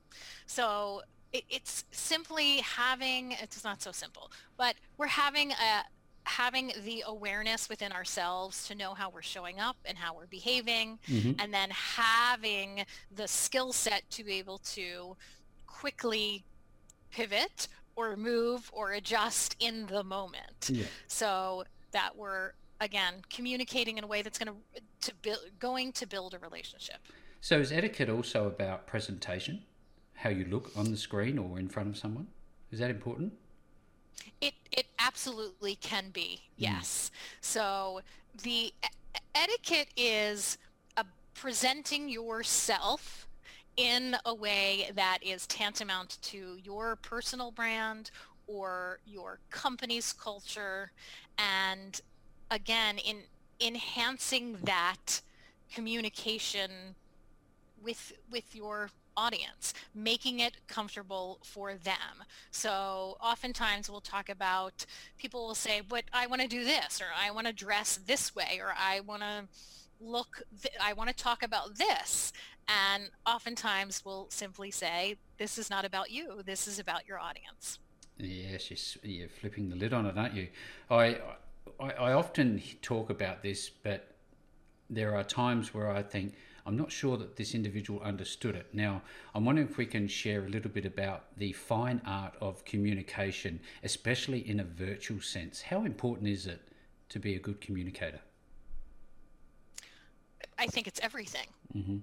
So 0.46 1.02
it, 1.34 1.44
it's 1.50 1.84
simply 1.92 2.58
having 2.58 3.34
it's 3.42 3.64
not 3.64 3.82
so 3.82 3.92
simple, 3.92 4.32
but 4.58 4.76
we're 4.98 5.08
having 5.08 5.52
a 5.52 5.84
having 6.26 6.72
the 6.84 7.04
awareness 7.06 7.70
within 7.70 7.92
ourselves 7.92 8.68
to 8.68 8.76
know 8.76 8.94
how 8.94 9.10
we're 9.10 9.22
showing 9.22 9.60
up 9.60 9.78
and 9.86 9.98
how 9.98 10.16
we're 10.16 10.28
behaving 10.28 11.00
mm-hmm. 11.08 11.40
and 11.40 11.54
then 11.54 11.70
having 11.72 12.84
the 13.16 13.28
skill 13.28 13.72
set 13.72 14.04
to 14.10 14.24
be 14.24 14.34
able 14.34 14.58
to 14.58 15.16
quickly 15.68 16.44
pivot 17.12 17.68
or 17.96 18.18
move 18.18 18.70
or 18.74 18.92
adjust 18.92 19.56
in 19.60 19.86
the 19.86 20.04
moment. 20.04 20.70
Yeah. 20.70 20.86
so 21.08 21.64
that 21.92 22.16
we're 22.16 22.52
again 22.82 23.14
communicating 23.30 23.98
in 23.98 24.04
a 24.04 24.08
way 24.08 24.22
that's 24.22 24.38
going 24.38 24.54
to 24.54 24.82
to 25.00 25.14
build 25.22 25.40
going 25.60 25.94
to 25.94 26.06
build 26.06 26.34
a 26.34 26.40
relationship. 26.40 26.98
So 27.40 27.60
is 27.60 27.72
etiquette 27.72 28.10
also 28.10 28.48
about 28.48 28.88
presentation? 28.88 29.62
How 30.16 30.30
you 30.30 30.46
look 30.46 30.72
on 30.76 30.92
the 30.92 30.98
screen 30.98 31.38
or 31.38 31.60
in 31.60 31.70
front 31.70 31.90
of 31.90 31.98
someone? 31.98 32.28
Is 32.72 32.80
that 32.80 32.90
important 32.90 33.34
it 34.42 34.54
it 34.72 34.86
absolutely 35.00 35.76
can 35.76 36.10
be. 36.12 36.42
Mm. 36.42 36.50
Yes. 36.58 37.12
Mm. 37.14 37.46
So 37.46 38.02
the 38.44 38.74
e- 38.74 39.20
etiquette 39.34 39.90
is 39.96 40.58
presenting 41.36 42.10
yourself 42.10 43.28
in 43.78 44.16
a 44.26 44.34
way 44.34 44.90
that 44.96 45.20
is 45.22 45.46
tantamount 45.48 46.18
to 46.22 46.58
your 46.64 46.96
personal 46.96 47.52
brand 47.52 48.10
or 48.48 49.00
your 49.06 49.40
company's 49.50 50.14
culture 50.14 50.92
and 51.38 52.00
again 52.52 52.98
in 52.98 53.18
enhancing 53.60 54.58
that 54.64 55.22
communication 55.74 56.72
with 57.84 58.14
with 58.32 58.56
your 58.56 58.90
audience, 59.18 59.74
making 59.94 60.40
it 60.40 60.58
comfortable 60.68 61.40
for 61.44 61.76
them. 61.76 62.24
So 62.52 63.18
oftentimes 63.22 63.90
we'll 63.90 64.02
talk 64.02 64.30
about 64.30 64.86
people 65.18 65.48
will 65.48 65.56
say, 65.56 65.82
but 65.88 66.04
I 66.14 66.28
want 66.28 66.42
to 66.42 66.48
do 66.48 66.64
this, 66.64 67.02
or 67.02 67.08
I 67.18 67.32
want 67.32 67.48
to 67.48 67.54
dress 67.54 68.00
this 68.06 68.36
way, 68.36 68.60
or 68.62 68.74
I 68.78 69.00
want 69.02 69.22
to 69.22 69.46
look, 70.02 70.44
th- 70.62 70.76
I 70.82 70.94
want 70.94 71.10
to 71.10 71.16
talk 71.16 71.44
about 71.44 71.78
this. 71.78 72.34
And 72.68 73.10
oftentimes 73.26 74.02
we'll 74.04 74.28
simply 74.30 74.72
say, 74.72 75.18
this 75.38 75.58
is 75.58 75.70
not 75.70 75.86
about 75.86 76.12
you. 76.12 76.42
This 76.46 76.68
is 76.68 76.80
about 76.80 77.08
your 77.08 77.20
audience. 77.20 77.80
Yes, 78.18 78.70
you're, 78.70 79.12
you're 79.12 79.30
flipping 79.30 79.70
the 79.70 79.76
lid 79.76 79.94
on 79.94 80.06
it, 80.06 80.18
aren't 80.18 80.34
you? 80.34 80.48
I, 80.90 81.20
I, 81.80 81.92
I 81.92 82.14
often 82.14 82.62
talk 82.82 83.10
about 83.10 83.44
this, 83.44 83.70
but 83.70 84.16
there 84.90 85.16
are 85.16 85.24
times 85.24 85.74
where 85.74 85.92
I 85.92 86.02
think, 86.02 86.34
I'm 86.66 86.76
not 86.76 86.92
sure 86.92 87.16
that 87.18 87.36
this 87.36 87.54
individual 87.54 88.02
understood 88.02 88.56
it. 88.56 88.68
Now, 88.74 89.04
I'm 89.36 89.46
wondering 89.46 89.68
if 89.68 89.78
we 89.78 89.86
can 89.86 90.08
share 90.08 90.46
a 90.46 90.50
little 90.50 90.72
bit 90.72 90.86
about 90.86 91.26
the 91.38 91.52
fine 91.52 92.02
art 92.06 92.34
of 92.42 92.66
communication, 92.66 93.60
especially 93.84 94.50
in 94.50 94.60
a 94.60 94.64
virtual 94.64 95.22
sense. 95.22 95.62
How 95.62 95.86
important 95.86 96.28
is 96.28 96.48
it 96.48 96.62
to 97.10 97.20
be 97.20 97.36
a 97.36 97.40
good 97.40 97.62
communicator? 97.62 98.20
I 100.58 100.68
think 100.68 100.88
it's 100.88 101.00
everything. 101.04 101.48
Mm-hmm. 101.76 101.98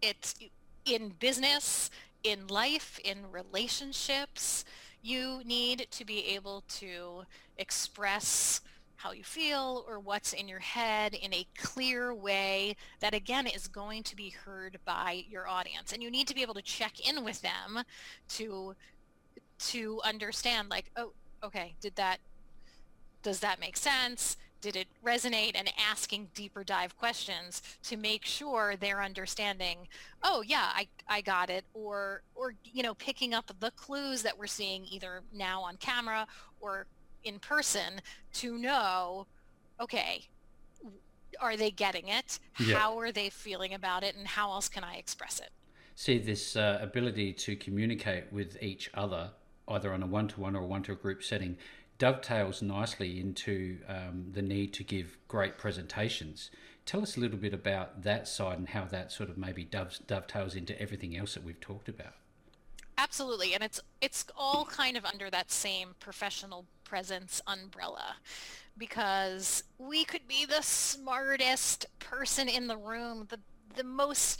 It's 0.00 0.34
in 0.86 1.10
business, 1.18 1.90
in 2.24 2.46
life, 2.46 2.98
in 3.04 3.18
relationships. 3.30 4.64
You 5.02 5.42
need 5.44 5.88
to 5.90 6.04
be 6.06 6.26
able 6.28 6.62
to 6.78 7.24
express 7.58 8.62
how 9.02 9.12
you 9.12 9.24
feel 9.24 9.84
or 9.88 9.98
what's 9.98 10.34
in 10.34 10.46
your 10.46 10.58
head 10.58 11.14
in 11.14 11.32
a 11.32 11.46
clear 11.56 12.12
way 12.12 12.76
that 13.00 13.14
again 13.14 13.46
is 13.46 13.66
going 13.66 14.02
to 14.02 14.14
be 14.14 14.28
heard 14.28 14.78
by 14.84 15.24
your 15.28 15.48
audience. 15.48 15.92
And 15.92 16.02
you 16.02 16.10
need 16.10 16.28
to 16.28 16.34
be 16.34 16.42
able 16.42 16.54
to 16.54 16.62
check 16.62 17.08
in 17.08 17.24
with 17.24 17.40
them 17.40 17.82
to 18.30 18.74
to 19.58 20.00
understand 20.04 20.70
like 20.70 20.90
oh 20.96 21.12
okay 21.42 21.74
did 21.80 21.94
that 21.96 22.18
does 23.22 23.40
that 23.40 23.60
make 23.60 23.76
sense? 23.76 24.38
Did 24.62 24.76
it 24.76 24.88
resonate? 25.04 25.52
And 25.54 25.70
asking 25.90 26.28
deeper 26.34 26.64
dive 26.64 26.96
questions 26.96 27.62
to 27.84 27.96
make 27.96 28.24
sure 28.26 28.74
they're 28.76 29.02
understanding 29.02 29.88
oh 30.22 30.42
yeah 30.46 30.68
i, 30.74 30.86
I 31.08 31.22
got 31.22 31.48
it 31.48 31.64
or 31.72 32.22
or 32.34 32.52
you 32.64 32.82
know 32.82 32.94
picking 32.94 33.32
up 33.32 33.50
the 33.60 33.70
clues 33.70 34.22
that 34.22 34.38
we're 34.38 34.46
seeing 34.46 34.84
either 34.84 35.22
now 35.32 35.62
on 35.62 35.76
camera 35.76 36.26
or 36.60 36.86
in 37.24 37.38
person 37.38 38.00
to 38.34 38.58
know, 38.58 39.26
okay, 39.80 40.28
are 41.40 41.56
they 41.56 41.70
getting 41.70 42.08
it? 42.08 42.38
Yeah. 42.58 42.76
How 42.76 42.98
are 42.98 43.12
they 43.12 43.30
feeling 43.30 43.74
about 43.74 44.02
it? 44.02 44.16
And 44.16 44.26
how 44.26 44.50
else 44.50 44.68
can 44.68 44.84
I 44.84 44.96
express 44.96 45.40
it? 45.40 45.50
See, 45.94 46.18
this 46.18 46.56
uh, 46.56 46.78
ability 46.80 47.32
to 47.34 47.56
communicate 47.56 48.32
with 48.32 48.62
each 48.62 48.90
other, 48.94 49.30
either 49.68 49.92
on 49.92 50.02
a 50.02 50.06
one 50.06 50.28
to 50.28 50.40
one 50.40 50.56
or 50.56 50.66
one 50.66 50.82
to 50.84 50.94
group 50.94 51.22
setting, 51.22 51.56
dovetails 51.98 52.62
nicely 52.62 53.20
into 53.20 53.78
um, 53.86 54.26
the 54.32 54.40
need 54.42 54.72
to 54.72 54.82
give 54.82 55.18
great 55.28 55.58
presentations. 55.58 56.50
Tell 56.86 57.02
us 57.02 57.16
a 57.16 57.20
little 57.20 57.36
bit 57.36 57.52
about 57.52 58.02
that 58.02 58.26
side 58.26 58.58
and 58.58 58.68
how 58.70 58.86
that 58.86 59.12
sort 59.12 59.28
of 59.28 59.36
maybe 59.36 59.64
dovetails 59.64 60.54
into 60.54 60.80
everything 60.80 61.16
else 61.16 61.34
that 61.34 61.44
we've 61.44 61.60
talked 61.60 61.88
about. 61.88 62.14
Absolutely, 63.02 63.54
and 63.54 63.62
it's 63.64 63.80
it's 64.02 64.26
all 64.36 64.66
kind 64.66 64.94
of 64.94 65.06
under 65.06 65.30
that 65.30 65.50
same 65.50 65.94
professional 66.00 66.66
presence 66.84 67.40
umbrella 67.46 68.16
because 68.76 69.64
we 69.78 70.04
could 70.04 70.28
be 70.28 70.44
the 70.44 70.60
smartest 70.60 71.86
person 71.98 72.46
in 72.46 72.66
the 72.66 72.76
room, 72.76 73.26
the 73.30 73.40
the 73.74 73.84
most 73.84 74.38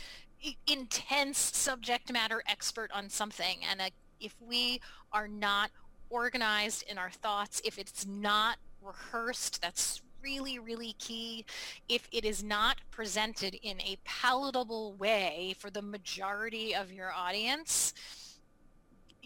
intense 0.66 1.38
subject 1.38 2.12
matter 2.12 2.42
expert 2.46 2.90
on 2.94 3.08
something 3.08 3.58
and 3.70 3.80
uh, 3.80 3.88
if 4.20 4.34
we 4.40 4.80
are 5.12 5.28
not 5.28 5.70
organized 6.10 6.84
in 6.90 6.98
our 6.98 7.10
thoughts, 7.10 7.62
if 7.64 7.78
it's 7.78 8.06
not 8.06 8.58
rehearsed, 8.82 9.62
that's 9.62 10.02
really, 10.22 10.58
really 10.58 10.94
key. 10.98 11.46
If 11.88 12.06
it 12.12 12.24
is 12.26 12.42
not 12.44 12.76
presented 12.90 13.54
in 13.62 13.80
a 13.80 13.96
palatable 14.04 14.94
way 14.94 15.54
for 15.58 15.70
the 15.70 15.82
majority 15.82 16.74
of 16.74 16.92
your 16.92 17.12
audience, 17.12 17.94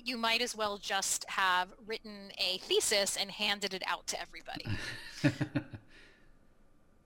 you 0.05 0.19
might 0.19 0.43
as 0.43 0.55
well 0.55 0.77
just 0.77 1.25
have 1.29 1.69
written 1.87 2.31
a 2.39 2.59
thesis 2.59 3.17
and 3.17 3.31
handed 3.31 3.73
it 3.75 3.83
out 3.87 4.07
to 4.09 4.21
everybody. 4.21 4.67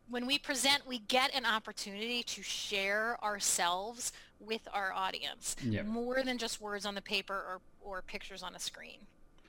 when 0.09 0.27
we 0.27 0.39
present, 0.39 0.87
we 0.87 0.99
get 0.99 1.35
an 1.35 1.47
opportunity 1.47 2.23
to 2.25 2.43
share 2.43 3.23
ourselves 3.23 4.13
with 4.41 4.67
our 4.73 4.93
audience 4.93 5.57
yep. 5.63 5.87
more 5.87 6.23
than 6.23 6.39
just 6.39 6.61
words 6.61 6.85
on 6.85 6.95
the 6.95 7.03
paper 7.03 7.35
or, 7.35 7.61
or 7.81 8.03
pictures 8.03 8.43
on 8.43 8.55
a 8.55 8.59
screen. 8.59 8.99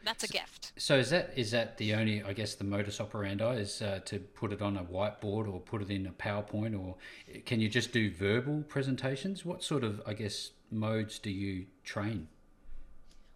That's 0.04 0.24
a 0.24 0.28
so, 0.28 0.32
gift. 0.32 0.72
So 0.78 0.96
is 0.96 1.10
that 1.10 1.34
is 1.36 1.52
that 1.52 1.78
the 1.78 1.94
only 1.94 2.24
I 2.24 2.32
guess 2.32 2.56
the 2.56 2.64
modus 2.64 3.02
operandi 3.02 3.56
is 3.56 3.82
uh, 3.82 4.00
to 4.06 4.20
put 4.20 4.54
it 4.54 4.62
on 4.62 4.78
a 4.78 4.84
whiteboard 4.84 5.54
or 5.54 5.60
put 5.60 5.82
it 5.82 5.90
in 5.90 6.08
a 6.08 6.12
PowerPoint 6.12 6.80
or 6.80 6.96
can 7.46 7.60
you 7.60 7.68
just 7.68 7.92
do 7.92 8.10
verbal 8.10 8.64
presentations? 8.68 9.44
What 9.44 9.62
sort 9.62 9.84
of 9.84 10.02
I 10.08 10.14
guess 10.14 10.52
modes 10.72 11.20
do 11.20 11.30
you 11.30 11.66
train? 11.84 12.30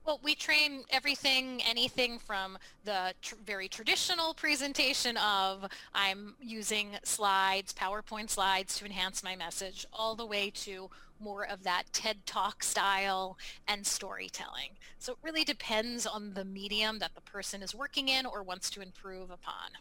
Well, 0.05 0.19
we 0.21 0.35
train 0.35 0.83
everything, 0.89 1.61
anything 1.65 2.19
from 2.19 2.57
the 2.83 3.13
tr- 3.21 3.35
very 3.45 3.69
traditional 3.69 4.33
presentation 4.33 5.15
of 5.15 5.65
I'm 5.93 6.35
using 6.41 6.97
slides, 7.05 7.73
PowerPoint 7.73 8.29
slides 8.29 8.77
to 8.79 8.85
enhance 8.85 9.23
my 9.23 9.37
message, 9.37 9.85
all 9.93 10.15
the 10.15 10.25
way 10.25 10.49
to 10.55 10.89
more 11.21 11.47
of 11.47 11.63
that 11.63 11.83
TED 11.93 12.25
Talk 12.25 12.63
style 12.63 13.37
and 13.65 13.87
storytelling. 13.87 14.71
So 14.99 15.13
it 15.13 15.19
really 15.21 15.45
depends 15.45 16.05
on 16.05 16.33
the 16.33 16.43
medium 16.43 16.99
that 16.99 17.15
the 17.15 17.21
person 17.21 17.61
is 17.63 17.73
working 17.73 18.09
in 18.09 18.25
or 18.25 18.43
wants 18.43 18.69
to 18.71 18.81
improve 18.81 19.31
upon. 19.31 19.71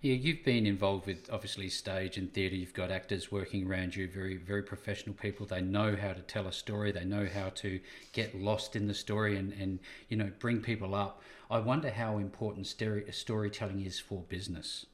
Yeah, 0.00 0.14
you've 0.14 0.44
been 0.44 0.64
involved 0.64 1.06
with 1.06 1.28
obviously 1.32 1.68
stage 1.68 2.18
and 2.18 2.32
theatre. 2.32 2.54
You've 2.54 2.72
got 2.72 2.92
actors 2.92 3.32
working 3.32 3.68
around 3.68 3.96
you, 3.96 4.06
very, 4.06 4.36
very 4.36 4.62
professional 4.62 5.16
people. 5.16 5.44
They 5.44 5.60
know 5.60 5.96
how 5.96 6.12
to 6.12 6.20
tell 6.20 6.46
a 6.46 6.52
story. 6.52 6.92
They 6.92 7.04
know 7.04 7.26
how 7.26 7.48
to 7.56 7.80
get 8.12 8.40
lost 8.40 8.76
in 8.76 8.86
the 8.86 8.94
story 8.94 9.36
and, 9.36 9.52
and 9.54 9.80
you 10.08 10.16
know 10.16 10.30
bring 10.38 10.60
people 10.60 10.94
up. 10.94 11.20
I 11.50 11.58
wonder 11.58 11.90
how 11.90 12.18
important 12.18 12.68
story, 12.68 13.06
storytelling 13.10 13.84
is 13.84 13.98
for 13.98 14.22
business. 14.28 14.86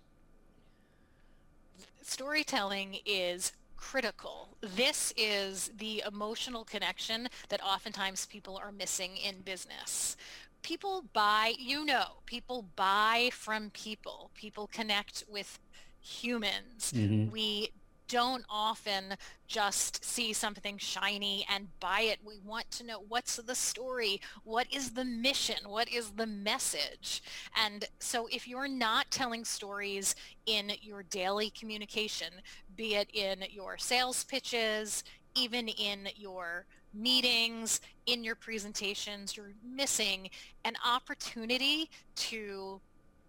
Storytelling 2.00 2.98
is 3.04 3.52
critical. 3.76 4.56
This 4.62 5.12
is 5.14 5.70
the 5.76 6.02
emotional 6.06 6.64
connection 6.64 7.28
that 7.50 7.62
oftentimes 7.62 8.24
people 8.24 8.56
are 8.56 8.72
missing 8.72 9.18
in 9.18 9.42
business 9.42 10.16
people 10.64 11.04
buy, 11.12 11.52
you 11.58 11.84
know, 11.84 12.06
people 12.26 12.64
buy 12.74 13.30
from 13.32 13.70
people. 13.70 14.30
People 14.34 14.68
connect 14.72 15.22
with 15.28 15.60
humans. 16.00 16.92
Mm-hmm. 16.92 17.30
We 17.30 17.70
don't 18.08 18.44
often 18.50 19.14
just 19.46 20.04
see 20.04 20.32
something 20.32 20.78
shiny 20.78 21.46
and 21.52 21.68
buy 21.80 22.00
it. 22.00 22.18
We 22.24 22.38
want 22.44 22.70
to 22.72 22.84
know 22.84 23.04
what's 23.08 23.36
the 23.36 23.54
story, 23.54 24.20
what 24.44 24.66
is 24.72 24.90
the 24.90 25.04
mission, 25.04 25.56
what 25.68 25.88
is 25.88 26.10
the 26.10 26.26
message. 26.26 27.22
And 27.62 27.84
so 27.98 28.26
if 28.30 28.48
you're 28.48 28.68
not 28.68 29.10
telling 29.10 29.44
stories 29.44 30.14
in 30.46 30.72
your 30.82 31.02
daily 31.04 31.50
communication, 31.50 32.32
be 32.76 32.94
it 32.96 33.08
in 33.12 33.44
your 33.50 33.78
sales 33.78 34.24
pitches, 34.24 35.04
even 35.34 35.68
in 35.68 36.08
your 36.16 36.66
meetings, 36.94 37.80
in 38.06 38.22
your 38.22 38.34
presentations, 38.34 39.36
you're 39.36 39.52
missing 39.64 40.30
an 40.64 40.74
opportunity 40.84 41.90
to 42.16 42.80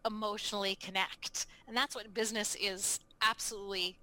emotionally 0.05 0.75
connect. 0.75 1.47
And 1.67 1.75
that's 1.75 1.95
what 1.95 2.13
business 2.13 2.55
is 2.61 2.99
absolutely 3.21 3.97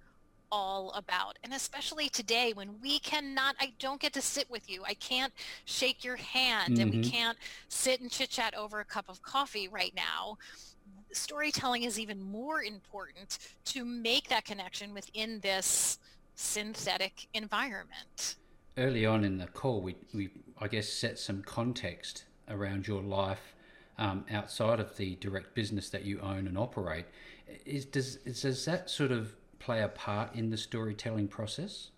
all 0.51 0.91
about. 0.91 1.39
And 1.43 1.53
especially 1.53 2.09
today 2.09 2.53
when 2.53 2.79
we 2.81 2.99
cannot, 2.99 3.55
I 3.59 3.73
don't 3.79 3.99
get 3.99 4.13
to 4.13 4.21
sit 4.21 4.49
with 4.51 4.69
you. 4.69 4.83
I 4.85 4.93
can't 4.93 5.33
shake 5.65 6.03
your 6.03 6.17
hand 6.17 6.73
mm-hmm. 6.73 6.81
and 6.81 6.91
we 6.91 7.01
mm-hmm. 7.01 7.09
can't 7.09 7.37
sit 7.69 8.01
and 8.01 8.11
chit 8.11 8.29
chat 8.29 8.53
over 8.55 8.79
a 8.79 8.85
cup 8.85 9.05
of 9.09 9.21
coffee 9.23 9.67
right 9.67 9.93
now. 9.95 10.37
Storytelling 11.11 11.83
is 11.83 11.99
even 11.99 12.21
more 12.21 12.61
important 12.61 13.39
to 13.65 13.83
make 13.83 14.29
that 14.29 14.45
connection 14.45 14.93
within 14.93 15.39
this 15.39 15.97
synthetic 16.35 17.27
environment 17.33 18.35
early 18.77 19.05
on 19.05 19.23
in 19.23 19.37
the 19.37 19.47
call, 19.47 19.81
we, 19.81 19.95
we 20.13 20.29
I 20.59 20.67
guess 20.67 20.87
set 20.89 21.19
some 21.19 21.41
context 21.43 22.25
around 22.49 22.87
your 22.87 23.01
life 23.01 23.55
um, 23.97 24.25
outside 24.31 24.79
of 24.79 24.97
the 24.97 25.15
direct 25.15 25.53
business 25.53 25.89
that 25.89 26.03
you 26.03 26.19
own 26.19 26.47
and 26.47 26.57
operate. 26.57 27.05
Is 27.65 27.85
does 27.85 28.17
does 28.17 28.65
that 28.65 28.89
sort 28.89 29.11
of 29.11 29.35
play 29.59 29.81
a 29.81 29.87
part 29.87 30.35
in 30.35 30.49
the 30.49 30.57
storytelling 30.57 31.27
process? 31.27 31.89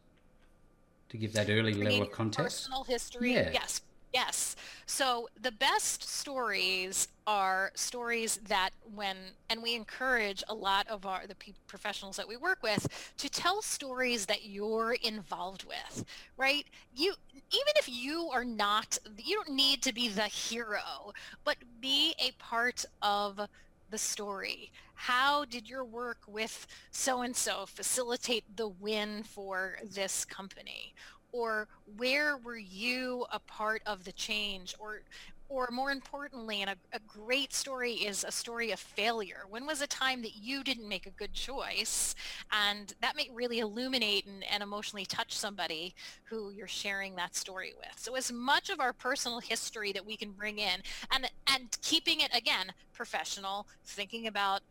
To 1.10 1.18
give 1.18 1.34
that 1.34 1.50
early 1.50 1.74
level 1.74 2.02
of 2.02 2.12
context. 2.12 2.64
Personal 2.66 2.84
history, 2.84 3.34
yeah. 3.34 3.52
yes, 3.54 3.82
Yes. 4.16 4.56
So 4.86 5.28
the 5.42 5.52
best 5.52 6.02
stories 6.08 7.10
are 7.28 7.74
stories 7.76 8.40
that 8.48 8.70
when, 8.94 9.18
and 9.50 9.62
we 9.62 9.76
encourage 9.76 10.42
a 10.48 10.54
lot 10.56 10.88
of 10.88 11.06
our, 11.06 11.28
the 11.28 11.36
professionals 11.68 12.16
that 12.16 12.26
we 12.26 12.38
work 12.38 12.64
with 12.64 12.88
to 13.18 13.30
tell 13.30 13.62
stories 13.62 14.26
that 14.28 14.46
you're 14.46 14.96
involved 15.04 15.66
with, 15.66 16.06
right? 16.38 16.64
You, 16.96 17.14
even 17.34 17.74
if 17.76 17.90
you 17.90 18.30
are 18.32 18.46
not, 18.46 18.98
you 19.18 19.36
don't 19.36 19.54
need 19.54 19.82
to 19.82 19.94
be 19.94 20.08
the 20.08 20.22
hero, 20.24 21.12
but 21.44 21.58
be 21.82 22.16
a 22.18 22.32
part 22.40 22.86
of 23.02 23.42
the 23.90 23.98
story. 23.98 24.72
How 24.94 25.44
did 25.44 25.70
your 25.70 25.84
work 25.84 26.20
with 26.26 26.68
so-and-so 26.90 27.66
facilitate 27.66 28.46
the 28.56 28.70
win 28.70 29.24
for 29.24 29.78
this 29.84 30.24
company? 30.24 30.94
Or 31.36 31.68
where 31.98 32.38
were 32.38 32.58
you 32.58 33.26
a 33.32 33.40
part 33.40 33.82
of 33.86 34.06
the 34.06 34.14
change? 34.14 34.74
Or 34.80 35.02
or 35.48 35.70
more 35.72 35.92
importantly 35.92 36.62
and 36.62 36.72
a, 36.72 36.76
a, 36.92 37.00
great 37.08 37.54
story 37.54 37.94
is 37.94 38.24
a 38.24 38.32
story 38.32 38.72
of 38.72 38.80
failure. 38.80 39.44
When 39.48 39.68
was 39.68 39.80
a 39.80 39.86
time 39.86 40.24
that 40.24 40.36
you 40.36 40.64
didn't 40.64 40.90
make 40.90 41.06
a 41.06 41.12
good 41.12 41.34
choice 41.34 42.16
and 42.52 42.92
that 43.00 43.16
may 43.16 43.30
really 43.32 43.60
illuminate 43.60 44.26
and, 44.26 44.44
and 44.52 44.64
emotionally 44.64 45.06
touch 45.06 45.38
somebody 45.38 45.94
who 46.24 46.50
you're 46.50 46.68
sharing 46.68 47.16
that 47.18 47.36
story 47.36 47.74
with? 47.78 47.94
So 47.96 48.16
as 48.16 48.32
much 48.32 48.72
of 48.72 48.80
our 48.80 48.92
personal 48.92 49.40
history 49.40 49.92
that 49.92 50.04
we 50.04 50.18
can 50.18 50.32
bring 50.32 50.58
in 50.58 50.82
and 51.12 51.30
and 51.54 51.78
keeping 51.84 52.22
it 52.22 52.36
again 52.36 52.74
professional 52.92 53.68
thinking 53.86 54.26
about 54.26 54.62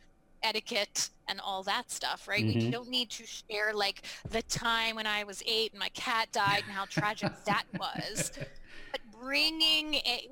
etiquette 0.44 1.10
and 1.28 1.40
all 1.40 1.62
that 1.64 1.90
stuff, 1.90 2.28
right? 2.28 2.44
Mm-hmm. 2.44 2.58
We 2.66 2.70
don't 2.70 2.88
need 2.88 3.10
to 3.10 3.24
share 3.26 3.72
like 3.74 4.02
the 4.30 4.42
time 4.42 4.96
when 4.96 5.06
I 5.06 5.24
was 5.24 5.42
eight 5.46 5.72
and 5.72 5.80
my 5.80 5.88
cat 5.90 6.28
died 6.32 6.62
and 6.64 6.72
how 6.72 6.84
tragic 6.84 7.32
that 7.46 7.64
was. 7.78 8.32
But 8.92 9.20
bringing 9.20 9.94
a, 9.94 10.28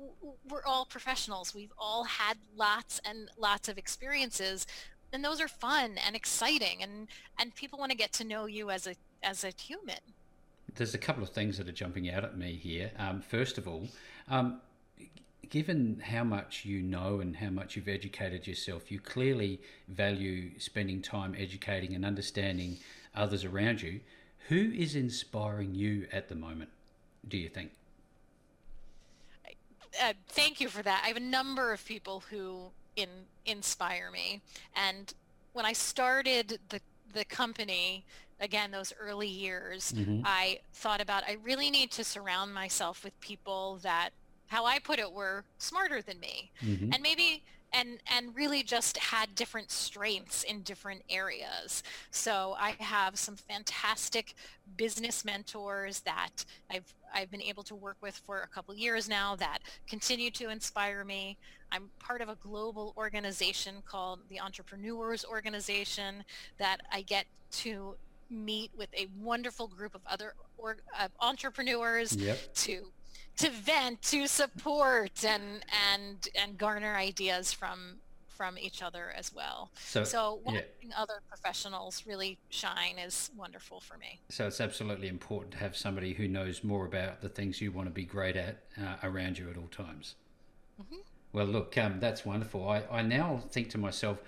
we're 0.49 0.63
all 0.65 0.85
professionals. 0.85 1.53
We've 1.53 1.73
all 1.77 2.05
had 2.05 2.37
lots 2.55 3.01
and 3.03 3.29
lots 3.37 3.67
of 3.67 3.77
experiences, 3.77 4.65
and 5.11 5.21
those 5.21 5.41
are 5.41 5.49
fun 5.49 5.97
and 6.05 6.15
exciting, 6.15 6.81
and 6.81 7.09
and 7.37 7.53
people 7.55 7.77
want 7.77 7.91
to 7.91 7.97
get 7.97 8.13
to 8.13 8.23
know 8.23 8.45
you 8.45 8.69
as 8.69 8.87
a 8.87 8.95
as 9.21 9.43
a 9.43 9.49
human. 9.49 9.99
There's 10.75 10.93
a 10.93 10.97
couple 10.97 11.23
of 11.23 11.29
things 11.29 11.57
that 11.57 11.67
are 11.67 11.73
jumping 11.73 12.09
out 12.09 12.23
at 12.23 12.37
me 12.37 12.53
here. 12.55 12.91
Um, 12.97 13.19
first 13.21 13.57
of 13.57 13.67
all, 13.67 13.89
um, 14.29 14.61
given 15.53 16.01
how 16.03 16.23
much 16.23 16.65
you 16.65 16.81
know 16.81 17.19
and 17.19 17.35
how 17.35 17.49
much 17.51 17.75
you've 17.75 17.87
educated 17.87 18.47
yourself, 18.47 18.91
you 18.91 18.99
clearly 18.99 19.61
value 19.87 20.49
spending 20.59 20.99
time 20.99 21.35
educating 21.37 21.93
and 21.93 22.03
understanding 22.03 22.75
others 23.13 23.45
around 23.45 23.79
you. 23.79 23.99
Who 24.49 24.71
is 24.75 24.95
inspiring 24.95 25.75
you 25.75 26.07
at 26.11 26.27
the 26.27 26.33
moment, 26.33 26.71
do 27.27 27.37
you 27.37 27.49
think? 27.49 27.69
Uh, 30.01 30.13
thank 30.29 30.59
you 30.59 30.69
for 30.69 30.81
that. 30.81 31.03
I 31.05 31.09
have 31.09 31.17
a 31.17 31.27
number 31.37 31.71
of 31.71 31.85
people 31.85 32.23
who 32.31 32.71
in, 32.95 33.09
inspire 33.45 34.09
me. 34.09 34.41
And 34.75 35.13
when 35.53 35.67
I 35.67 35.73
started 35.73 36.57
the, 36.69 36.81
the 37.13 37.25
company, 37.25 38.05
again, 38.39 38.71
those 38.71 38.91
early 38.99 39.27
years, 39.27 39.93
mm-hmm. 39.93 40.21
I 40.25 40.61
thought 40.73 40.99
about 40.99 41.21
I 41.27 41.37
really 41.43 41.69
need 41.69 41.91
to 41.91 42.03
surround 42.03 42.55
myself 42.55 43.03
with 43.03 43.17
people 43.21 43.77
that 43.83 44.13
how 44.53 44.65
I 44.65 44.77
put 44.77 44.99
it, 44.99 45.11
were 45.11 45.43
smarter 45.57 46.01
than 46.01 46.19
me, 46.19 46.51
mm-hmm. 46.63 46.93
and 46.93 47.01
maybe 47.01 47.43
and 47.73 47.97
and 48.15 48.35
really 48.35 48.61
just 48.61 48.97
had 48.97 49.33
different 49.33 49.71
strengths 49.71 50.43
in 50.43 50.61
different 50.61 51.01
areas. 51.09 51.81
So 52.11 52.55
I 52.59 52.75
have 52.79 53.17
some 53.17 53.35
fantastic 53.35 54.35
business 54.77 55.25
mentors 55.25 56.01
that 56.01 56.45
I've 56.69 56.93
I've 57.13 57.31
been 57.31 57.41
able 57.41 57.63
to 57.63 57.75
work 57.75 57.97
with 58.01 58.15
for 58.15 58.41
a 58.41 58.47
couple 58.47 58.75
years 58.75 59.09
now 59.09 59.35
that 59.37 59.59
continue 59.87 60.29
to 60.31 60.49
inspire 60.49 61.03
me. 61.03 61.37
I'm 61.71 61.89
part 61.97 62.21
of 62.21 62.29
a 62.29 62.35
global 62.35 62.93
organization 62.95 63.81
called 63.85 64.19
the 64.29 64.39
Entrepreneurs 64.39 65.25
Organization 65.25 66.23
that 66.59 66.77
I 66.91 67.01
get 67.01 67.25
to 67.63 67.95
meet 68.29 68.71
with 68.77 68.89
a 68.95 69.07
wonderful 69.19 69.67
group 69.67 69.95
of 69.95 70.01
other 70.05 70.33
or, 70.57 70.77
uh, 70.97 71.07
entrepreneurs 71.19 72.15
yep. 72.15 72.37
to 72.55 72.91
to 73.37 73.49
vent, 73.49 74.01
to 74.03 74.27
support, 74.27 75.23
and 75.25 75.65
and 75.91 76.27
and 76.35 76.57
garner 76.57 76.95
ideas 76.95 77.53
from 77.53 77.97
from 78.27 78.57
each 78.57 78.81
other 78.81 79.13
as 79.15 79.33
well. 79.33 79.69
So, 79.75 80.03
so 80.03 80.39
watching 80.43 80.63
yeah. 80.81 80.95
other 80.97 81.21
professionals 81.29 82.03
really 82.07 82.39
shine 82.49 82.97
is 82.97 83.29
wonderful 83.37 83.79
for 83.79 83.97
me. 83.97 84.19
So 84.29 84.47
it's 84.47 84.59
absolutely 84.59 85.07
important 85.07 85.51
to 85.53 85.59
have 85.59 85.77
somebody 85.77 86.13
who 86.13 86.27
knows 86.27 86.63
more 86.63 86.85
about 86.85 87.21
the 87.21 87.29
things 87.29 87.61
you 87.61 87.71
want 87.71 87.87
to 87.87 87.93
be 87.93 88.05
great 88.05 88.35
at 88.35 88.57
uh, 88.81 88.95
around 89.03 89.37
you 89.37 89.49
at 89.49 89.57
all 89.57 89.69
times. 89.71 90.15
Mm-hmm. 90.81 91.01
Well, 91.31 91.45
look, 91.45 91.77
um, 91.77 91.99
that's 91.99 92.25
wonderful. 92.25 92.67
I, 92.67 92.83
I 92.91 93.01
now 93.01 93.41
think 93.49 93.69
to 93.69 93.77
myself, 93.77 94.21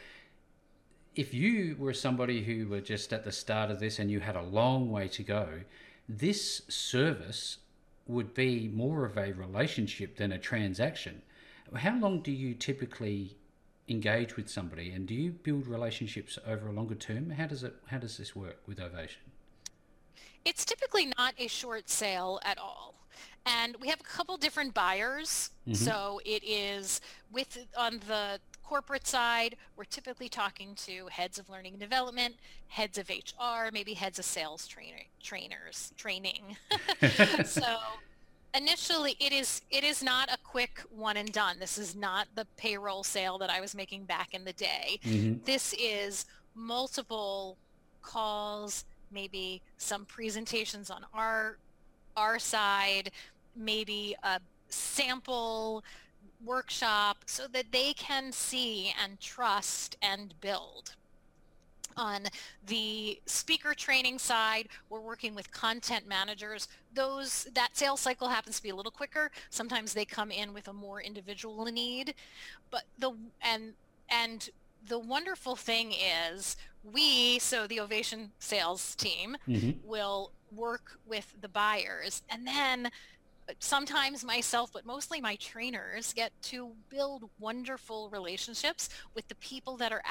if 1.16 1.34
you 1.34 1.76
were 1.80 1.94
somebody 1.94 2.44
who 2.44 2.68
were 2.68 2.82
just 2.82 3.12
at 3.12 3.24
the 3.24 3.32
start 3.32 3.72
of 3.72 3.80
this 3.80 4.00
and 4.00 4.12
you 4.12 4.20
had 4.20 4.36
a 4.36 4.42
long 4.42 4.92
way 4.92 5.08
to 5.10 5.24
go, 5.24 5.48
this 6.08 6.62
service 6.68 7.58
would 8.08 8.34
be 8.34 8.70
more 8.74 9.06
of 9.06 9.18
a 9.18 9.34
relationship 9.34 10.18
than 10.18 10.32
a 10.32 10.38
transaction. 10.38 11.22
How 11.76 11.98
long 11.98 12.22
do 12.22 12.32
you 12.32 12.54
typically 12.54 13.36
engage 13.88 14.36
with 14.36 14.50
somebody, 14.50 14.92
and 14.92 15.08
do 15.08 15.14
you 15.14 15.32
build 15.32 15.68
relationships 15.68 16.38
over 16.46 16.68
a 16.68 16.72
longer 16.72 16.96
term? 16.96 17.30
How 17.30 17.48
does 17.48 17.64
it? 17.64 17.76
How 17.88 17.98
does 17.98 18.18
this 18.18 18.36
work 18.36 18.60
with 18.68 18.80
Ovation? 18.80 19.22
It's 20.44 20.64
typically 20.64 21.12
not 21.18 21.34
a 21.40 21.48
short 21.48 21.90
sale 21.90 22.40
at 22.44 22.58
all. 22.60 22.94
And 23.48 23.76
we 23.78 23.88
have 23.90 24.00
a 24.00 24.04
couple 24.04 24.38
different 24.38 24.74
buyers. 24.74 25.52
Mm-hmm. 25.68 25.74
So 25.74 26.20
it 26.26 26.44
is 26.44 27.02
with 27.32 27.66
on 27.78 28.00
the 28.08 28.40
corporate 28.68 29.08
side, 29.08 29.56
we're 29.78 29.84
typically 29.86 30.30
talking 30.30 30.76
to 30.76 31.08
heads 31.08 31.38
of 31.38 31.50
learning 31.50 31.74
and 31.74 31.80
development, 31.80 32.36
heads 32.68 32.98
of 32.98 33.10
HR, 33.10 33.70
maybe 33.72 33.94
heads 33.94 34.20
of 34.20 34.26
sales 34.26 34.68
trainer, 34.68 35.02
trainers, 35.22 35.94
training. 35.98 36.58
so 37.46 37.78
initially 38.56 39.16
it 39.20 39.34
is 39.34 39.62
it 39.70 39.84
is 39.84 40.02
not 40.02 40.32
a 40.32 40.38
quick 40.44 40.82
one 40.90 41.18
and 41.18 41.34
done 41.34 41.58
this 41.60 41.78
is 41.78 41.94
not 41.94 42.28
the 42.36 42.48
payroll 42.56 43.04
sale 43.04 43.38
that 43.38 43.50
i 43.50 43.60
was 43.60 43.76
making 43.76 44.06
back 44.06 44.34
in 44.34 44.46
the 44.46 44.54
day 44.54 44.98
mm-hmm. 45.04 45.44
this 45.44 45.74
is 45.78 46.26
multiple 46.56 47.58
calls 48.02 48.86
maybe 49.12 49.62
some 49.78 50.06
presentations 50.06 50.90
on 50.90 51.06
our 51.14 51.58
our 52.16 52.40
side 52.40 53.12
maybe 53.58 54.16
a 54.24 54.40
sample 54.70 55.84
workshop 56.44 57.24
so 57.26 57.48
that 57.48 57.72
they 57.72 57.94
can 57.94 58.32
see 58.32 58.94
and 59.02 59.20
trust 59.20 59.98
and 60.02 60.34
build 60.42 60.96
on 61.98 62.24
the 62.68 63.20
speaker 63.26 63.74
training 63.74 64.20
side, 64.20 64.68
we're 64.90 65.00
working 65.00 65.36
with 65.36 65.52
content 65.52 66.08
managers. 66.08 66.68
Those 66.94 67.48
that 67.54 67.78
sales 67.78 68.02
cycle 68.02 68.28
happens 68.28 68.58
to 68.58 68.64
be 68.64 68.70
a 68.70 68.76
little 68.76 68.92
quicker. 68.92 69.32
Sometimes 69.50 69.94
they 69.94 70.06
come 70.06 70.32
in 70.32 70.54
with 70.54 70.68
a 70.68 70.74
more 70.74 71.02
individual 71.02 71.66
need, 71.66 72.14
but 72.72 72.84
the 73.00 73.14
and 73.42 73.74
and 74.10 74.50
the 74.88 75.00
wonderful 75.00 75.56
thing 75.56 75.94
is 75.94 76.58
we 76.84 77.40
so 77.40 77.66
the 77.66 77.80
ovation 77.80 78.32
sales 78.40 78.96
team 78.96 79.38
mm-hmm. 79.48 79.88
will 79.88 80.32
work 80.56 81.00
with 81.08 81.34
the 81.42 81.50
buyers 81.50 82.22
and 82.30 82.46
then 82.46 82.92
sometimes 83.60 84.24
myself, 84.24 84.72
but 84.74 84.86
mostly 84.86 85.22
my 85.22 85.36
trainers 85.36 86.14
get 86.14 86.32
to 86.44 86.72
build 86.90 87.30
wonderful 87.40 88.10
relationships 88.10 88.90
with 89.14 89.28
the 89.28 89.36
people 89.36 89.78
that 89.78 89.92
are 89.92 90.02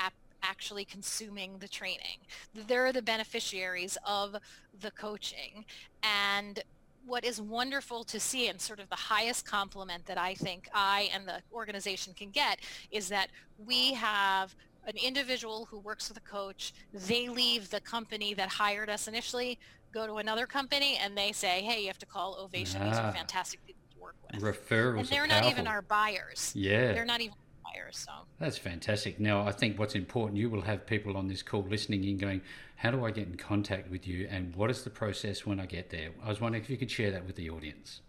actually 0.43 0.85
consuming 0.85 1.59
the 1.59 1.69
training. 1.69 2.19
They're 2.55 2.93
the 2.93 3.03
beneficiaries 3.03 3.97
of 4.07 4.37
the 4.81 4.91
coaching. 4.91 5.65
And 6.03 6.63
what 7.07 7.25
is 7.25 7.41
wonderful 7.41 8.05
to 8.05 8.21
see 8.21 8.49
and 8.49 8.61
sort 8.61 8.81
of 8.81 8.89
the 8.89 8.97
highest 8.97 9.47
compliment 9.47 10.07
that 10.07 10.19
I 10.19 10.35
think 10.35 10.69
I 10.73 11.11
and 11.15 11.27
the 11.29 11.41
organization 11.53 12.15
can 12.15 12.31
get 12.31 12.61
is 12.91 13.09
that 13.09 13.29
we 13.59 13.95
have 13.95 14.55
an 14.87 14.97
individual 15.03 15.67
who 15.71 15.79
works 15.79 16.09
with 16.09 16.19
a 16.19 16.21
coach, 16.21 16.73
they 16.93 17.29
leave 17.29 17.71
the 17.71 17.81
company 17.81 18.35
that 18.35 18.49
hired 18.49 18.91
us 18.91 19.09
initially, 19.09 19.59
go 19.95 20.07
to 20.07 20.17
another 20.17 20.47
company, 20.47 20.99
and 21.01 21.17
they 21.17 21.33
say, 21.33 21.63
hey, 21.63 21.81
you 21.81 21.87
have 21.87 21.99
to 22.01 22.07
call 22.07 22.37
Ovation. 22.41 22.85
These 22.85 22.99
are 22.99 23.07
ah. 23.07 23.13
fantastic 23.13 23.65
people 23.65 23.83
to 23.93 24.01
work 24.01 24.17
with. 24.31 24.43
Referrals. 24.43 25.01
And 25.01 25.09
they're 25.09 25.27
not 25.27 25.45
even 25.45 25.67
our 25.67 25.83
buyers. 25.83 26.53
Yeah. 26.55 26.93
They're 26.93 27.05
not 27.05 27.21
even 27.21 27.35
our 27.35 27.73
buyers. 27.73 27.99
So 27.99 28.13
that's 28.41 28.59
fantastic. 28.59 29.21
Now, 29.21 29.47
I 29.47 29.53
think 29.53 29.79
what's 29.79 29.95
important, 29.95 30.39
you 30.39 30.51
will 30.51 30.63
have 30.63 30.87
people 30.87 31.17
on 31.17 31.29
this 31.29 31.43
call 31.43 31.63
listening 31.63 32.05
in 32.05 32.19
going, 32.19 32.43
how 32.77 32.91
do 32.91 33.05
I 33.05 33.13
get 33.13 33.29
in 33.29 33.37
contact 33.37 33.91
with 33.91 34.07
you, 34.07 34.27
and 34.31 34.55
what 34.57 34.71
is 34.71 34.83
the 34.83 34.91
process 34.91 35.47
when 35.47 35.61
I 35.61 35.67
get 35.67 35.91
there? 35.91 36.11
I 36.23 36.29
was 36.29 36.41
wondering 36.41 36.63
if 36.63 36.69
you 36.69 36.77
could 36.77 36.91
share 36.91 37.13
that 37.13 37.25
with 37.25 37.37
the 37.37 37.49
audience. 37.49 38.01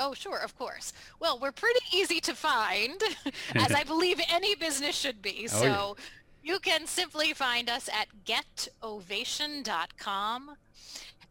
Oh, 0.00 0.14
sure, 0.14 0.38
of 0.38 0.56
course. 0.56 0.94
Well, 1.20 1.38
we're 1.40 1.52
pretty 1.52 1.84
easy 1.94 2.18
to 2.20 2.34
find, 2.34 3.00
as 3.54 3.72
I 3.72 3.84
believe 3.84 4.20
any 4.30 4.54
business 4.54 4.96
should 4.96 5.20
be. 5.22 5.32
Oh, 5.52 5.60
so 5.60 5.66
yeah. 5.66 5.92
you 6.42 6.58
can 6.60 6.86
simply 6.86 7.32
find 7.32 7.70
us 7.70 7.88
at 7.88 8.08
getovation.com. 8.24 10.56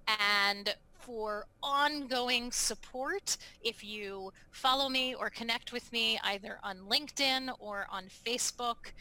And 0.08 0.76
for 1.02 1.48
ongoing 1.64 2.52
support. 2.52 3.38
If 3.64 3.84
you 3.84 4.32
follow 4.52 4.88
me 4.88 5.16
or 5.16 5.30
connect 5.30 5.74
with 5.74 5.92
me 5.92 6.20
either 6.24 6.60
on 6.64 6.78
LinkedIn 6.90 7.50
or 7.60 7.88
on 7.90 8.06
Facebook, 8.06 8.92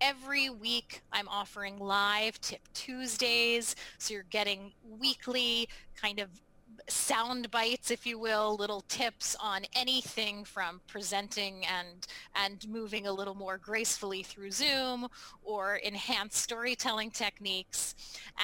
every 0.00 0.50
week 0.50 1.02
I'm 1.12 1.28
offering 1.28 1.78
live 1.78 2.40
Tip 2.40 2.60
Tuesdays. 2.74 3.74
So 3.98 4.14
you're 4.14 4.24
getting 4.24 4.72
weekly 4.98 5.68
kind 6.00 6.20
of 6.20 6.28
sound 6.88 7.50
bites, 7.50 7.90
if 7.90 8.06
you 8.06 8.18
will, 8.18 8.56
little 8.56 8.82
tips 8.82 9.36
on 9.40 9.62
anything 9.74 10.44
from 10.44 10.80
presenting 10.86 11.64
and 11.66 12.06
and 12.34 12.68
moving 12.68 13.06
a 13.06 13.12
little 13.12 13.34
more 13.34 13.58
gracefully 13.58 14.22
through 14.22 14.50
Zoom 14.50 15.08
or 15.42 15.76
enhanced 15.76 16.36
storytelling 16.36 17.10
techniques. 17.10 17.94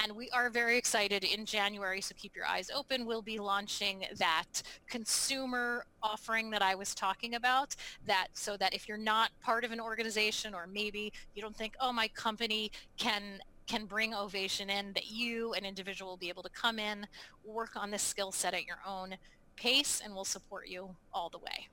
And 0.01 0.15
we 0.15 0.29
are 0.31 0.49
very 0.49 0.77
excited 0.77 1.23
in 1.23 1.45
January, 1.45 2.01
so 2.01 2.15
keep 2.17 2.35
your 2.35 2.45
eyes 2.45 2.69
open. 2.73 3.05
We'll 3.05 3.21
be 3.21 3.39
launching 3.39 4.05
that 4.17 4.61
consumer 4.89 5.85
offering 6.01 6.49
that 6.51 6.61
I 6.61 6.75
was 6.75 6.93
talking 6.93 7.35
about 7.35 7.75
that 8.05 8.27
so 8.33 8.57
that 8.57 8.73
if 8.73 8.87
you're 8.87 8.97
not 8.97 9.31
part 9.41 9.63
of 9.63 9.71
an 9.71 9.79
organization 9.79 10.53
or 10.53 10.67
maybe 10.67 11.13
you 11.33 11.41
don't 11.41 11.55
think, 11.55 11.75
oh, 11.79 11.93
my 11.93 12.07
company 12.09 12.71
can 12.97 13.39
can 13.67 13.85
bring 13.85 14.13
ovation 14.13 14.69
in 14.69 14.93
that 14.93 15.09
you 15.09 15.53
an 15.53 15.65
individual 15.65 16.11
will 16.11 16.17
be 16.17 16.29
able 16.29 16.43
to 16.43 16.49
come 16.49 16.79
in 16.79 17.05
work 17.43 17.75
on 17.75 17.91
this 17.91 18.01
skill 18.01 18.31
set 18.31 18.53
at 18.53 18.65
your 18.65 18.79
own 18.87 19.15
pace 19.55 20.01
and 20.03 20.13
we'll 20.13 20.25
support 20.25 20.67
you 20.67 20.95
all 21.13 21.29
the 21.29 21.37
way. 21.37 21.67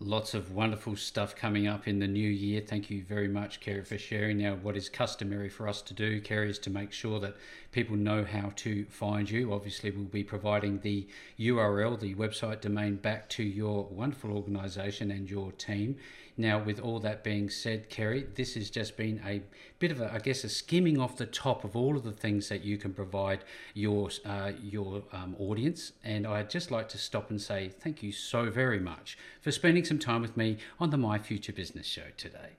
Lots 0.00 0.34
of 0.34 0.52
wonderful 0.52 0.96
stuff 0.96 1.36
coming 1.36 1.68
up 1.68 1.86
in 1.86 2.00
the 2.00 2.08
new 2.08 2.28
year. 2.28 2.60
Thank 2.60 2.90
you 2.90 3.04
very 3.04 3.28
much 3.28 3.60
Kerri 3.60 3.86
for 3.86 3.96
sharing. 3.96 4.38
Now 4.38 4.56
what 4.56 4.76
is 4.76 4.88
customary 4.88 5.48
for 5.48 5.68
us 5.68 5.80
to 5.82 5.94
do 5.94 6.20
Kerri 6.20 6.50
is 6.50 6.58
to 6.60 6.70
make 6.70 6.92
sure 6.92 7.20
that 7.20 7.36
people 7.70 7.96
know 7.96 8.24
how 8.24 8.52
to 8.56 8.84
find 8.86 9.30
you. 9.30 9.52
Obviously 9.52 9.90
we'll 9.92 10.04
be 10.04 10.24
providing 10.24 10.80
the 10.80 11.06
url 11.38 11.98
the 11.98 12.14
website 12.16 12.60
domain 12.60 12.96
back 12.96 13.28
to 13.30 13.44
your 13.44 13.84
wonderful 13.84 14.32
organization 14.32 15.10
and 15.10 15.30
your 15.30 15.52
team 15.52 15.96
now, 16.36 16.58
with 16.58 16.80
all 16.80 16.98
that 17.00 17.22
being 17.22 17.48
said, 17.48 17.88
Kerri, 17.88 18.34
this 18.34 18.54
has 18.54 18.68
just 18.68 18.96
been 18.96 19.20
a 19.24 19.42
bit 19.78 19.92
of 19.92 20.00
a, 20.00 20.12
I 20.12 20.18
guess, 20.18 20.42
a 20.42 20.48
skimming 20.48 20.98
off 20.98 21.16
the 21.16 21.26
top 21.26 21.62
of 21.62 21.76
all 21.76 21.96
of 21.96 22.02
the 22.02 22.10
things 22.10 22.48
that 22.48 22.64
you 22.64 22.76
can 22.76 22.92
provide 22.92 23.44
your 23.72 24.10
uh, 24.24 24.50
your 24.60 25.04
um, 25.12 25.36
audience. 25.38 25.92
And 26.02 26.26
I'd 26.26 26.50
just 26.50 26.72
like 26.72 26.88
to 26.88 26.98
stop 26.98 27.30
and 27.30 27.40
say 27.40 27.68
thank 27.68 28.02
you 28.02 28.10
so 28.10 28.50
very 28.50 28.80
much 28.80 29.16
for 29.40 29.52
spending 29.52 29.84
some 29.84 30.00
time 30.00 30.22
with 30.22 30.36
me 30.36 30.58
on 30.80 30.90
the 30.90 30.96
My 30.96 31.18
Future 31.18 31.52
Business 31.52 31.86
Show 31.86 32.10
today. 32.16 32.56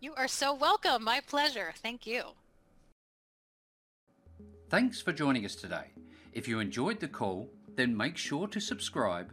You 0.00 0.14
are 0.16 0.28
so 0.28 0.52
welcome. 0.52 1.04
My 1.04 1.20
pleasure. 1.20 1.74
Thank 1.76 2.04
you. 2.04 2.22
Thanks 4.68 5.00
for 5.00 5.12
joining 5.12 5.44
us 5.44 5.54
today. 5.54 5.92
If 6.32 6.48
you 6.48 6.58
enjoyed 6.58 6.98
the 6.98 7.06
call, 7.06 7.48
then 7.76 7.96
make 7.96 8.16
sure 8.16 8.48
to 8.48 8.60
subscribe, 8.60 9.32